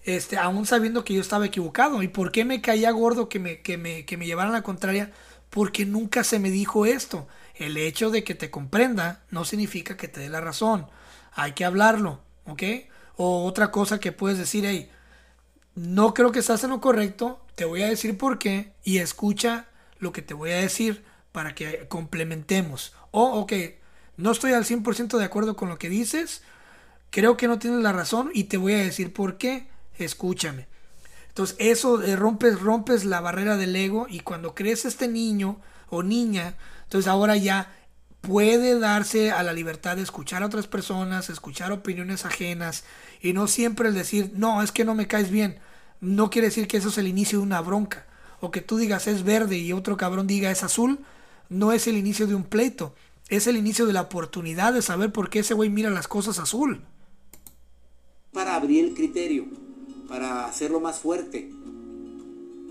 Este, 0.05 0.37
aún 0.37 0.65
sabiendo 0.65 1.03
que 1.03 1.15
yo 1.15 1.21
estaba 1.21 1.45
equivocado. 1.45 2.01
¿Y 2.01 2.07
por 2.07 2.31
qué 2.31 2.45
me 2.45 2.61
caía 2.61 2.91
gordo 2.91 3.27
que 3.27 3.39
me, 3.39 3.59
que 3.59 3.77
me, 3.77 4.05
que 4.05 4.15
me 4.15 4.25
llevaran 4.25 4.53
la 4.53 4.63
contraria? 4.63 5.11
Porque 5.49 5.85
nunca 5.85 6.23
se 6.23 6.39
me 6.39 6.49
dijo 6.49 6.85
esto. 6.85 7.27
El 7.55 7.75
hecho 7.75 8.09
de 8.09 8.23
que 8.23 8.35
te 8.35 8.49
comprenda 8.49 9.23
no 9.31 9.43
significa 9.43 9.97
que 9.97 10.07
te 10.07 10.21
dé 10.21 10.29
la 10.29 10.39
razón 10.39 10.87
hay 11.31 11.53
que 11.53 11.65
hablarlo, 11.65 12.19
¿ok? 12.45 12.63
O 13.17 13.45
otra 13.45 13.71
cosa 13.71 13.99
que 13.99 14.11
puedes 14.11 14.37
decir, 14.37 14.65
hey, 14.65 14.89
no 15.75 16.13
creo 16.13 16.31
que 16.31 16.39
estás 16.39 16.63
en 16.63 16.71
lo 16.71 16.81
correcto, 16.81 17.45
te 17.55 17.65
voy 17.65 17.81
a 17.83 17.89
decir 17.89 18.17
por 18.17 18.39
qué 18.39 18.73
y 18.83 18.97
escucha 18.97 19.67
lo 19.99 20.11
que 20.11 20.21
te 20.21 20.33
voy 20.33 20.51
a 20.51 20.57
decir 20.57 21.03
para 21.31 21.55
que 21.55 21.87
complementemos. 21.87 22.93
O, 23.11 23.23
ok, 23.39 23.53
no 24.17 24.31
estoy 24.31 24.53
al 24.53 24.65
100% 24.65 25.17
de 25.17 25.25
acuerdo 25.25 25.55
con 25.55 25.69
lo 25.69 25.77
que 25.77 25.89
dices, 25.89 26.43
creo 27.09 27.37
que 27.37 27.47
no 27.47 27.59
tienes 27.59 27.81
la 27.81 27.93
razón 27.93 28.31
y 28.33 28.45
te 28.45 28.57
voy 28.57 28.73
a 28.73 28.77
decir 28.77 29.13
por 29.13 29.37
qué, 29.37 29.67
escúchame. 29.97 30.67
Entonces 31.29 31.55
eso 31.59 32.03
eh, 32.03 32.15
rompes, 32.15 32.59
rompes 32.59 33.05
la 33.05 33.21
barrera 33.21 33.55
del 33.55 33.75
ego 33.75 34.07
y 34.09 34.19
cuando 34.19 34.53
crees 34.53 34.83
este 34.83 35.07
niño 35.07 35.61
o 35.89 36.03
niña, 36.03 36.55
entonces 36.83 37.07
ahora 37.07 37.37
ya 37.37 37.73
puede 38.21 38.79
darse 38.79 39.31
a 39.31 39.43
la 39.43 39.51
libertad 39.51 39.97
de 39.97 40.03
escuchar 40.03 40.43
a 40.43 40.45
otras 40.45 40.67
personas, 40.67 41.29
escuchar 41.29 41.71
opiniones 41.71 42.25
ajenas 42.25 42.83
y 43.21 43.33
no 43.33 43.47
siempre 43.47 43.89
el 43.89 43.95
decir, 43.95 44.31
no, 44.35 44.61
es 44.61 44.71
que 44.71 44.85
no 44.85 44.95
me 44.95 45.07
caes 45.07 45.31
bien. 45.31 45.59
No 45.99 46.29
quiere 46.29 46.47
decir 46.47 46.67
que 46.67 46.77
eso 46.77 46.89
es 46.89 46.97
el 46.97 47.07
inicio 47.07 47.39
de 47.39 47.45
una 47.45 47.61
bronca. 47.61 48.05
O 48.39 48.51
que 48.51 48.61
tú 48.61 48.77
digas 48.77 49.07
es 49.07 49.23
verde 49.23 49.57
y 49.57 49.73
otro 49.73 49.97
cabrón 49.97 50.27
diga 50.27 50.49
es 50.49 50.63
azul, 50.63 50.99
no 51.49 51.71
es 51.73 51.87
el 51.87 51.97
inicio 51.97 52.27
de 52.27 52.35
un 52.35 52.43
pleito. 52.43 52.95
Es 53.29 53.47
el 53.47 53.57
inicio 53.57 53.85
de 53.85 53.93
la 53.93 54.01
oportunidad 54.01 54.73
de 54.73 54.81
saber 54.81 55.11
por 55.11 55.29
qué 55.29 55.39
ese 55.39 55.53
güey 55.53 55.69
mira 55.69 55.89
las 55.89 56.07
cosas 56.07 56.39
azul. 56.39 56.81
Para 58.33 58.55
abrir 58.55 58.85
el 58.85 58.93
criterio, 58.93 59.45
para 60.07 60.45
hacerlo 60.45 60.79
más 60.79 60.99
fuerte. 60.99 61.51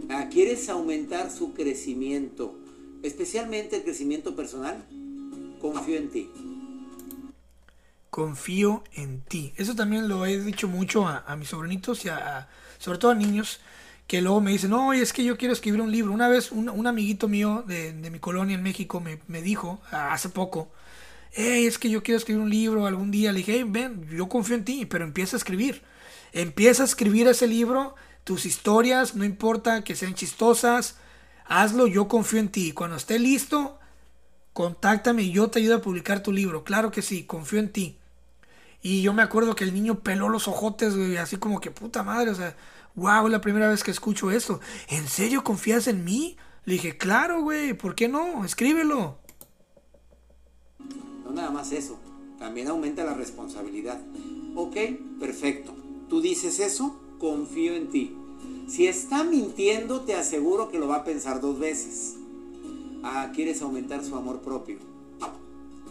Ah, 0.08 0.28
¿Quieres 0.30 0.68
aumentar 0.68 1.30
su 1.30 1.54
crecimiento? 1.54 2.58
Especialmente 3.02 3.76
el 3.76 3.84
crecimiento 3.84 4.34
personal 4.34 4.84
confío 5.60 5.98
en 5.98 6.10
ti. 6.10 6.30
Confío 8.10 8.82
en 8.94 9.20
ti. 9.20 9.52
Eso 9.56 9.76
también 9.76 10.08
lo 10.08 10.26
he 10.26 10.40
dicho 10.40 10.66
mucho 10.66 11.06
a, 11.06 11.36
mis 11.36 11.48
sobrinitos 11.48 12.04
y 12.04 12.08
a, 12.08 12.48
sobre 12.78 12.98
todo 12.98 13.12
a 13.12 13.14
niños 13.14 13.60
que 14.06 14.20
luego 14.20 14.40
me 14.40 14.50
dicen, 14.50 14.70
no, 14.70 14.92
es 14.92 15.12
que 15.12 15.22
yo 15.22 15.36
quiero 15.36 15.54
escribir 15.54 15.80
un 15.80 15.92
libro. 15.92 16.12
Una 16.12 16.28
vez 16.28 16.50
un, 16.50 16.86
amiguito 16.86 17.28
mío 17.28 17.62
de, 17.68 17.92
mi 18.10 18.18
colonia 18.18 18.56
en 18.56 18.62
México 18.62 19.00
me, 19.00 19.42
dijo, 19.42 19.80
hace 19.92 20.28
poco, 20.30 20.68
es 21.32 21.78
que 21.78 21.90
yo 21.90 22.02
quiero 22.02 22.18
escribir 22.18 22.42
un 22.42 22.50
libro 22.50 22.86
algún 22.86 23.12
día. 23.12 23.30
Le 23.30 23.38
dije, 23.38 23.62
ven, 23.64 24.08
yo 24.10 24.28
confío 24.28 24.56
en 24.56 24.64
ti, 24.64 24.86
pero 24.86 25.04
empieza 25.04 25.36
a 25.36 25.38
escribir. 25.38 25.82
Empieza 26.32 26.82
a 26.82 26.86
escribir 26.86 27.28
ese 27.28 27.46
libro, 27.46 27.94
tus 28.24 28.46
historias, 28.46 29.14
no 29.14 29.24
importa 29.24 29.84
que 29.84 29.94
sean 29.94 30.14
chistosas, 30.14 30.96
hazlo, 31.46 31.86
yo 31.86 32.08
confío 32.08 32.40
en 32.40 32.48
ti. 32.48 32.72
Cuando 32.72 32.96
esté 32.96 33.20
listo, 33.20 33.79
contáctame 34.60 35.22
y 35.22 35.32
yo 35.32 35.48
te 35.48 35.58
ayudo 35.58 35.76
a 35.76 35.80
publicar 35.80 36.22
tu 36.22 36.32
libro. 36.32 36.64
Claro 36.64 36.90
que 36.90 37.00
sí, 37.00 37.24
confío 37.24 37.60
en 37.60 37.72
ti. 37.72 37.96
Y 38.82 39.00
yo 39.00 39.14
me 39.14 39.22
acuerdo 39.22 39.54
que 39.54 39.64
el 39.64 39.72
niño 39.72 40.00
peló 40.00 40.28
los 40.28 40.48
ojotes, 40.48 40.94
güey, 40.94 41.16
así 41.16 41.38
como 41.38 41.62
que 41.62 41.70
puta 41.70 42.02
madre, 42.02 42.30
o 42.30 42.34
sea, 42.34 42.54
wow, 42.94 43.24
es 43.24 43.32
la 43.32 43.40
primera 43.40 43.70
vez 43.70 43.82
que 43.82 43.90
escucho 43.90 44.30
esto. 44.30 44.60
¿En 44.88 45.08
serio 45.08 45.44
confías 45.44 45.86
en 45.86 46.04
mí? 46.04 46.36
Le 46.66 46.74
dije, 46.74 46.98
claro, 46.98 47.40
güey, 47.42 47.72
¿por 47.72 47.94
qué 47.94 48.06
no? 48.06 48.44
Escríbelo. 48.44 49.16
No 51.24 51.30
nada 51.32 51.50
más 51.50 51.72
eso, 51.72 51.98
también 52.38 52.68
aumenta 52.68 53.02
la 53.02 53.14
responsabilidad. 53.14 53.98
Ok, 54.56 54.76
perfecto. 55.18 55.74
Tú 56.10 56.20
dices 56.20 56.60
eso, 56.60 57.00
confío 57.18 57.74
en 57.74 57.88
ti. 57.88 58.14
Si 58.68 58.86
está 58.86 59.24
mintiendo, 59.24 60.02
te 60.02 60.16
aseguro 60.16 60.70
que 60.70 60.78
lo 60.78 60.86
va 60.86 60.96
a 60.96 61.04
pensar 61.04 61.40
dos 61.40 61.58
veces. 61.58 62.19
Ah, 63.02 63.30
quieres 63.34 63.62
aumentar 63.62 64.04
su 64.04 64.14
amor 64.16 64.40
propio. 64.42 64.78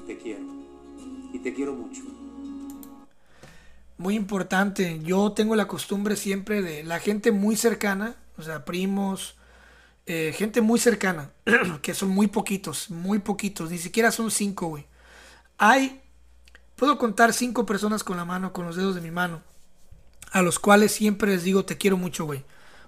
Te 0.05 0.17
quiero. 0.17 0.43
Y 1.33 1.39
te 1.39 1.53
quiero 1.53 1.73
mucho. 1.73 2.01
Muy 3.97 4.15
importante. 4.15 4.99
Yo 5.03 5.31
tengo 5.33 5.55
la 5.55 5.67
costumbre 5.67 6.15
siempre 6.15 6.61
de 6.61 6.83
la 6.83 6.99
gente 6.99 7.31
muy 7.31 7.55
cercana, 7.55 8.15
o 8.37 8.43
sea, 8.43 8.63
primos, 8.63 9.35
eh, 10.05 10.33
gente 10.35 10.61
muy 10.61 10.79
cercana, 10.79 11.31
que 11.83 11.93
son 11.93 12.09
muy 12.09 12.25
poquitos, 12.25 12.89
muy 12.89 13.19
poquitos, 13.19 13.69
ni 13.69 13.77
siquiera 13.77 14.11
son 14.11 14.31
cinco, 14.31 14.67
güey. 14.67 14.87
Hay, 15.59 16.01
puedo 16.75 16.97
contar 16.97 17.31
cinco 17.31 17.65
personas 17.65 18.03
con 18.03 18.17
la 18.17 18.25
mano, 18.25 18.51
con 18.53 18.65
los 18.65 18.75
dedos 18.75 18.95
de 18.95 19.01
mi 19.01 19.11
mano, 19.11 19.43
a 20.31 20.41
los 20.41 20.57
cuales 20.57 20.93
siempre 20.93 21.31
les 21.31 21.43
digo 21.43 21.63
te 21.63 21.77
quiero 21.77 21.95
mucho, 21.95 22.25
güey, 22.25 22.43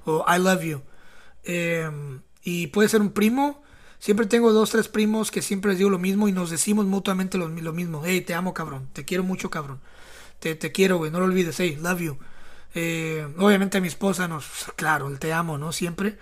o 0.05 0.25
I 0.27 0.39
love 0.39 0.63
you. 0.63 0.81
Em, 1.43 2.21
y 2.43 2.67
puede 2.67 2.89
ser 2.89 3.01
un 3.01 3.11
primo, 3.11 3.61
Siempre 4.01 4.25
tengo 4.25 4.51
dos, 4.51 4.71
tres 4.71 4.87
primos 4.87 5.29
que 5.29 5.43
siempre 5.43 5.69
les 5.69 5.77
digo 5.77 5.91
lo 5.91 5.99
mismo 5.99 6.27
y 6.27 6.31
nos 6.31 6.49
decimos 6.49 6.87
mutuamente 6.87 7.37
lo, 7.37 7.47
mismo. 7.47 8.01
Hey, 8.03 8.21
te 8.21 8.33
amo, 8.33 8.51
cabrón. 8.51 8.89
Te 8.93 9.05
quiero 9.05 9.23
mucho, 9.23 9.51
cabrón. 9.51 9.79
Te, 10.39 10.55
te 10.55 10.71
quiero, 10.71 10.97
güey. 10.97 11.11
No 11.11 11.19
lo 11.19 11.25
olvides. 11.25 11.59
Hey, 11.59 11.77
love 11.79 11.99
you. 11.99 12.17
Eh, 12.73 13.27
obviamente 13.37 13.77
a 13.77 13.81
mi 13.81 13.87
esposa, 13.87 14.27
nos, 14.27 14.45
claro, 14.75 15.07
el 15.07 15.19
te 15.19 15.33
amo, 15.33 15.59
¿no? 15.59 15.71
Siempre. 15.71 16.17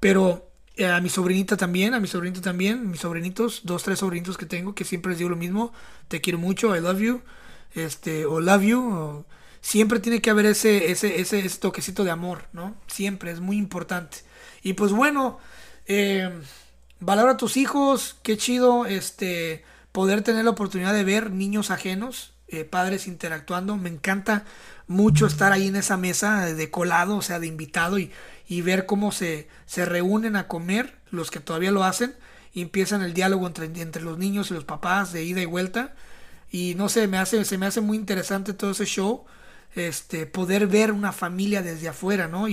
Pero 0.00 0.50
eh, 0.74 0.88
a 0.88 1.00
mi 1.00 1.08
sobrinita 1.08 1.56
también, 1.56 1.94
a 1.94 2.00
mi 2.00 2.08
sobrinito 2.08 2.40
también, 2.40 2.90
mis 2.90 3.02
sobrinitos, 3.02 3.60
dos, 3.62 3.84
tres 3.84 4.00
sobrinitos 4.00 4.36
que 4.36 4.46
tengo, 4.46 4.74
que 4.74 4.82
siempre 4.82 5.10
les 5.10 5.18
digo 5.18 5.30
lo 5.30 5.36
mismo. 5.36 5.72
Te 6.08 6.20
quiero 6.20 6.40
mucho, 6.40 6.74
I 6.74 6.80
love 6.80 6.98
you. 6.98 7.22
Este, 7.74 8.26
o 8.26 8.40
love 8.40 8.62
you. 8.62 9.24
siempre 9.60 10.00
tiene 10.00 10.20
que 10.20 10.30
haber 10.30 10.46
ese, 10.46 10.90
ese, 10.90 11.20
ese, 11.20 11.46
ese 11.46 11.60
toquecito 11.60 12.02
de 12.02 12.10
amor, 12.10 12.46
¿no? 12.52 12.74
Siempre, 12.88 13.30
es 13.30 13.38
muy 13.38 13.56
importante. 13.56 14.16
Y 14.64 14.72
pues 14.72 14.90
bueno, 14.90 15.38
eh, 15.86 16.28
valora 17.04 17.32
a 17.32 17.36
tus 17.36 17.56
hijos, 17.56 18.16
qué 18.22 18.36
chido 18.36 18.86
este 18.86 19.64
poder 19.92 20.22
tener 20.22 20.44
la 20.44 20.50
oportunidad 20.50 20.94
de 20.94 21.04
ver 21.04 21.30
niños 21.30 21.70
ajenos, 21.70 22.32
eh, 22.48 22.64
padres 22.64 23.06
interactuando. 23.06 23.76
Me 23.76 23.90
encanta 23.90 24.44
mucho 24.86 25.26
estar 25.26 25.52
ahí 25.52 25.68
en 25.68 25.76
esa 25.76 25.96
mesa 25.96 26.46
de 26.46 26.70
colado, 26.70 27.16
o 27.16 27.22
sea, 27.22 27.38
de 27.38 27.46
invitado 27.46 27.98
y, 27.98 28.10
y 28.48 28.62
ver 28.62 28.86
cómo 28.86 29.12
se, 29.12 29.48
se 29.66 29.84
reúnen 29.84 30.36
a 30.36 30.48
comer 30.48 30.96
los 31.10 31.30
que 31.30 31.40
todavía 31.40 31.70
lo 31.70 31.84
hacen 31.84 32.14
y 32.52 32.62
empiezan 32.62 33.02
el 33.02 33.14
diálogo 33.14 33.46
entre, 33.46 33.66
entre 33.66 34.02
los 34.02 34.18
niños 34.18 34.50
y 34.50 34.54
los 34.54 34.64
papás 34.64 35.12
de 35.12 35.24
ida 35.24 35.42
y 35.42 35.46
vuelta. 35.46 35.94
Y 36.50 36.74
no 36.76 36.88
sé, 36.88 37.06
me 37.06 37.18
hace, 37.18 37.44
se 37.44 37.58
me 37.58 37.66
hace 37.66 37.80
muy 37.80 37.96
interesante 37.96 38.54
todo 38.54 38.70
ese 38.70 38.86
show. 38.86 39.24
Este, 39.74 40.26
poder 40.26 40.68
ver 40.68 40.92
una 40.92 41.12
familia 41.12 41.62
desde 41.62 41.88
afuera, 41.88 42.28
¿no? 42.28 42.48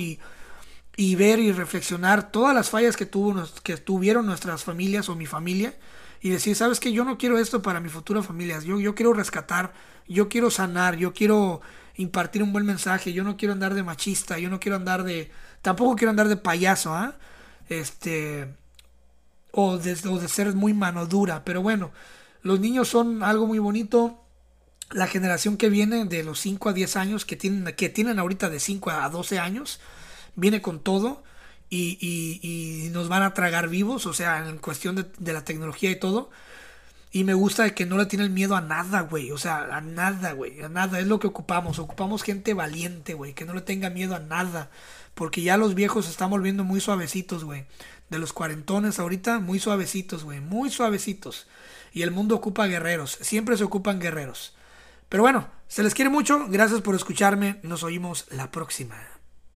Y 0.96 1.16
ver 1.16 1.40
y 1.40 1.52
reflexionar 1.52 2.32
todas 2.32 2.54
las 2.54 2.70
fallas 2.70 2.98
que, 2.98 3.06
tuvo, 3.06 3.44
que 3.64 3.78
tuvieron 3.78 4.26
nuestras 4.26 4.64
familias 4.64 5.10
o 5.10 5.16
mi 5.16 5.26
familia 5.26 5.74
y 6.22 6.30
decir, 6.30 6.56
sabes 6.56 6.80
que 6.80 6.92
yo 6.92 7.04
no 7.04 7.18
quiero 7.18 7.38
esto 7.38 7.62
para 7.62 7.80
mi 7.80 7.90
futura 7.90 8.22
familia, 8.22 8.60
yo, 8.60 8.80
yo 8.80 8.94
quiero 8.94 9.14
rescatar, 9.14 9.74
yo 10.08 10.30
quiero 10.30 10.52
sanar, 10.52 10.98
yo 10.98 11.14
quiero 11.14 11.62
impartir 11.96 12.44
un 12.44 12.54
buen 12.54 12.66
mensaje, 12.66 13.14
yo 13.14 13.24
no 13.24 13.38
quiero 13.38 13.54
andar 13.54 13.74
de 13.74 13.84
machista, 13.84 14.38
yo 14.38 14.50
no 14.50 14.60
quiero 14.60 14.76
andar 14.76 15.04
de, 15.04 15.32
tampoco 15.62 15.96
quiero 15.96 16.12
andar 16.12 16.28
de 16.28 16.38
payaso, 16.38 16.94
¿ah? 16.94 17.16
Este, 17.70 18.54
o 19.52 19.78
de, 19.78 19.98
o 20.10 20.20
de 20.20 20.28
ser 20.28 20.54
muy 20.54 20.74
mano 20.74 21.06
dura, 21.06 21.44
pero 21.44 21.62
bueno, 21.62 21.92
los 22.44 22.60
niños 22.60 22.88
son 22.88 23.24
algo 23.24 23.48
muy 23.48 23.60
bonito, 23.60 24.24
la 24.92 25.08
generación 25.08 25.58
que 25.58 25.70
viene 25.70 26.06
de 26.06 26.24
los 26.24 26.40
5 26.40 26.70
a 26.70 26.74
10 26.74 26.96
años, 26.98 27.26
que 27.26 27.36
tienen, 27.36 27.74
que 27.76 27.90
tienen 27.90 28.20
ahorita 28.20 28.50
de 28.50 28.60
5 28.60 28.92
a 28.92 29.10
12 29.10 29.40
años, 29.40 29.80
viene 30.36 30.62
con 30.62 30.80
todo 30.80 31.24
y, 31.70 31.98
y- 32.02 32.90
nos 32.90 33.08
van 33.10 33.24
a 33.24 33.34
tragar 33.34 33.70
vivos, 33.70 34.06
o 34.06 34.14
sea, 34.14 34.48
en 34.48 34.58
cuestión 34.58 34.96
de, 34.96 35.06
de 35.20 35.34
la 35.34 35.44
tecnología 35.46 35.90
y 35.92 36.00
todo. 36.00 36.30
Y 37.14 37.24
me 37.26 37.34
gusta 37.34 37.74
que 37.76 37.86
no 37.86 37.98
le 37.98 38.06
tienen 38.06 38.34
miedo 38.34 38.56
a 38.56 38.62
nada, 38.62 39.02
güey. 39.02 39.32
O 39.32 39.38
sea, 39.38 39.64
a 39.76 39.82
nada, 39.82 40.32
güey. 40.32 40.62
A 40.62 40.70
nada. 40.70 41.00
Es 41.00 41.08
lo 41.08 41.20
que 41.20 41.28
ocupamos. 41.28 41.78
Ocupamos 41.78 42.24
gente 42.24 42.54
valiente, 42.54 43.14
güey. 43.16 43.34
Que 43.34 43.44
no 43.46 43.54
le 43.54 43.62
tenga 43.62 43.90
miedo 43.90 44.16
a 44.16 44.20
nada. 44.20 44.70
Porque 45.14 45.42
ya 45.42 45.58
los 45.58 45.76
viejos 45.76 46.06
se 46.06 46.12
están 46.12 46.30
volviendo 46.30 46.64
muy 46.64 46.80
suavecitos, 46.80 47.44
güey. 47.44 47.66
De 48.10 48.18
los 48.18 48.32
cuarentones 48.32 48.98
ahorita, 49.00 49.40
muy 49.40 49.60
suavecitos, 49.60 50.24
güey. 50.24 50.40
Muy 50.40 50.70
suavecitos. 50.70 51.48
Y 51.94 52.04
el 52.04 52.12
mundo 52.12 52.36
ocupa 52.36 52.68
guerreros. 52.68 53.18
Siempre 53.22 53.58
se 53.58 53.66
ocupan 53.66 54.00
guerreros. 54.00 54.56
Pero 55.10 55.24
bueno, 55.24 55.50
se 55.68 55.84
les 55.84 55.94
quiere 55.94 56.10
mucho. 56.10 56.46
Gracias 56.48 56.80
por 56.80 56.96
escucharme. 56.96 57.60
Nos 57.64 57.84
oímos 57.84 58.26
la 58.32 58.52
próxima. 58.52 58.96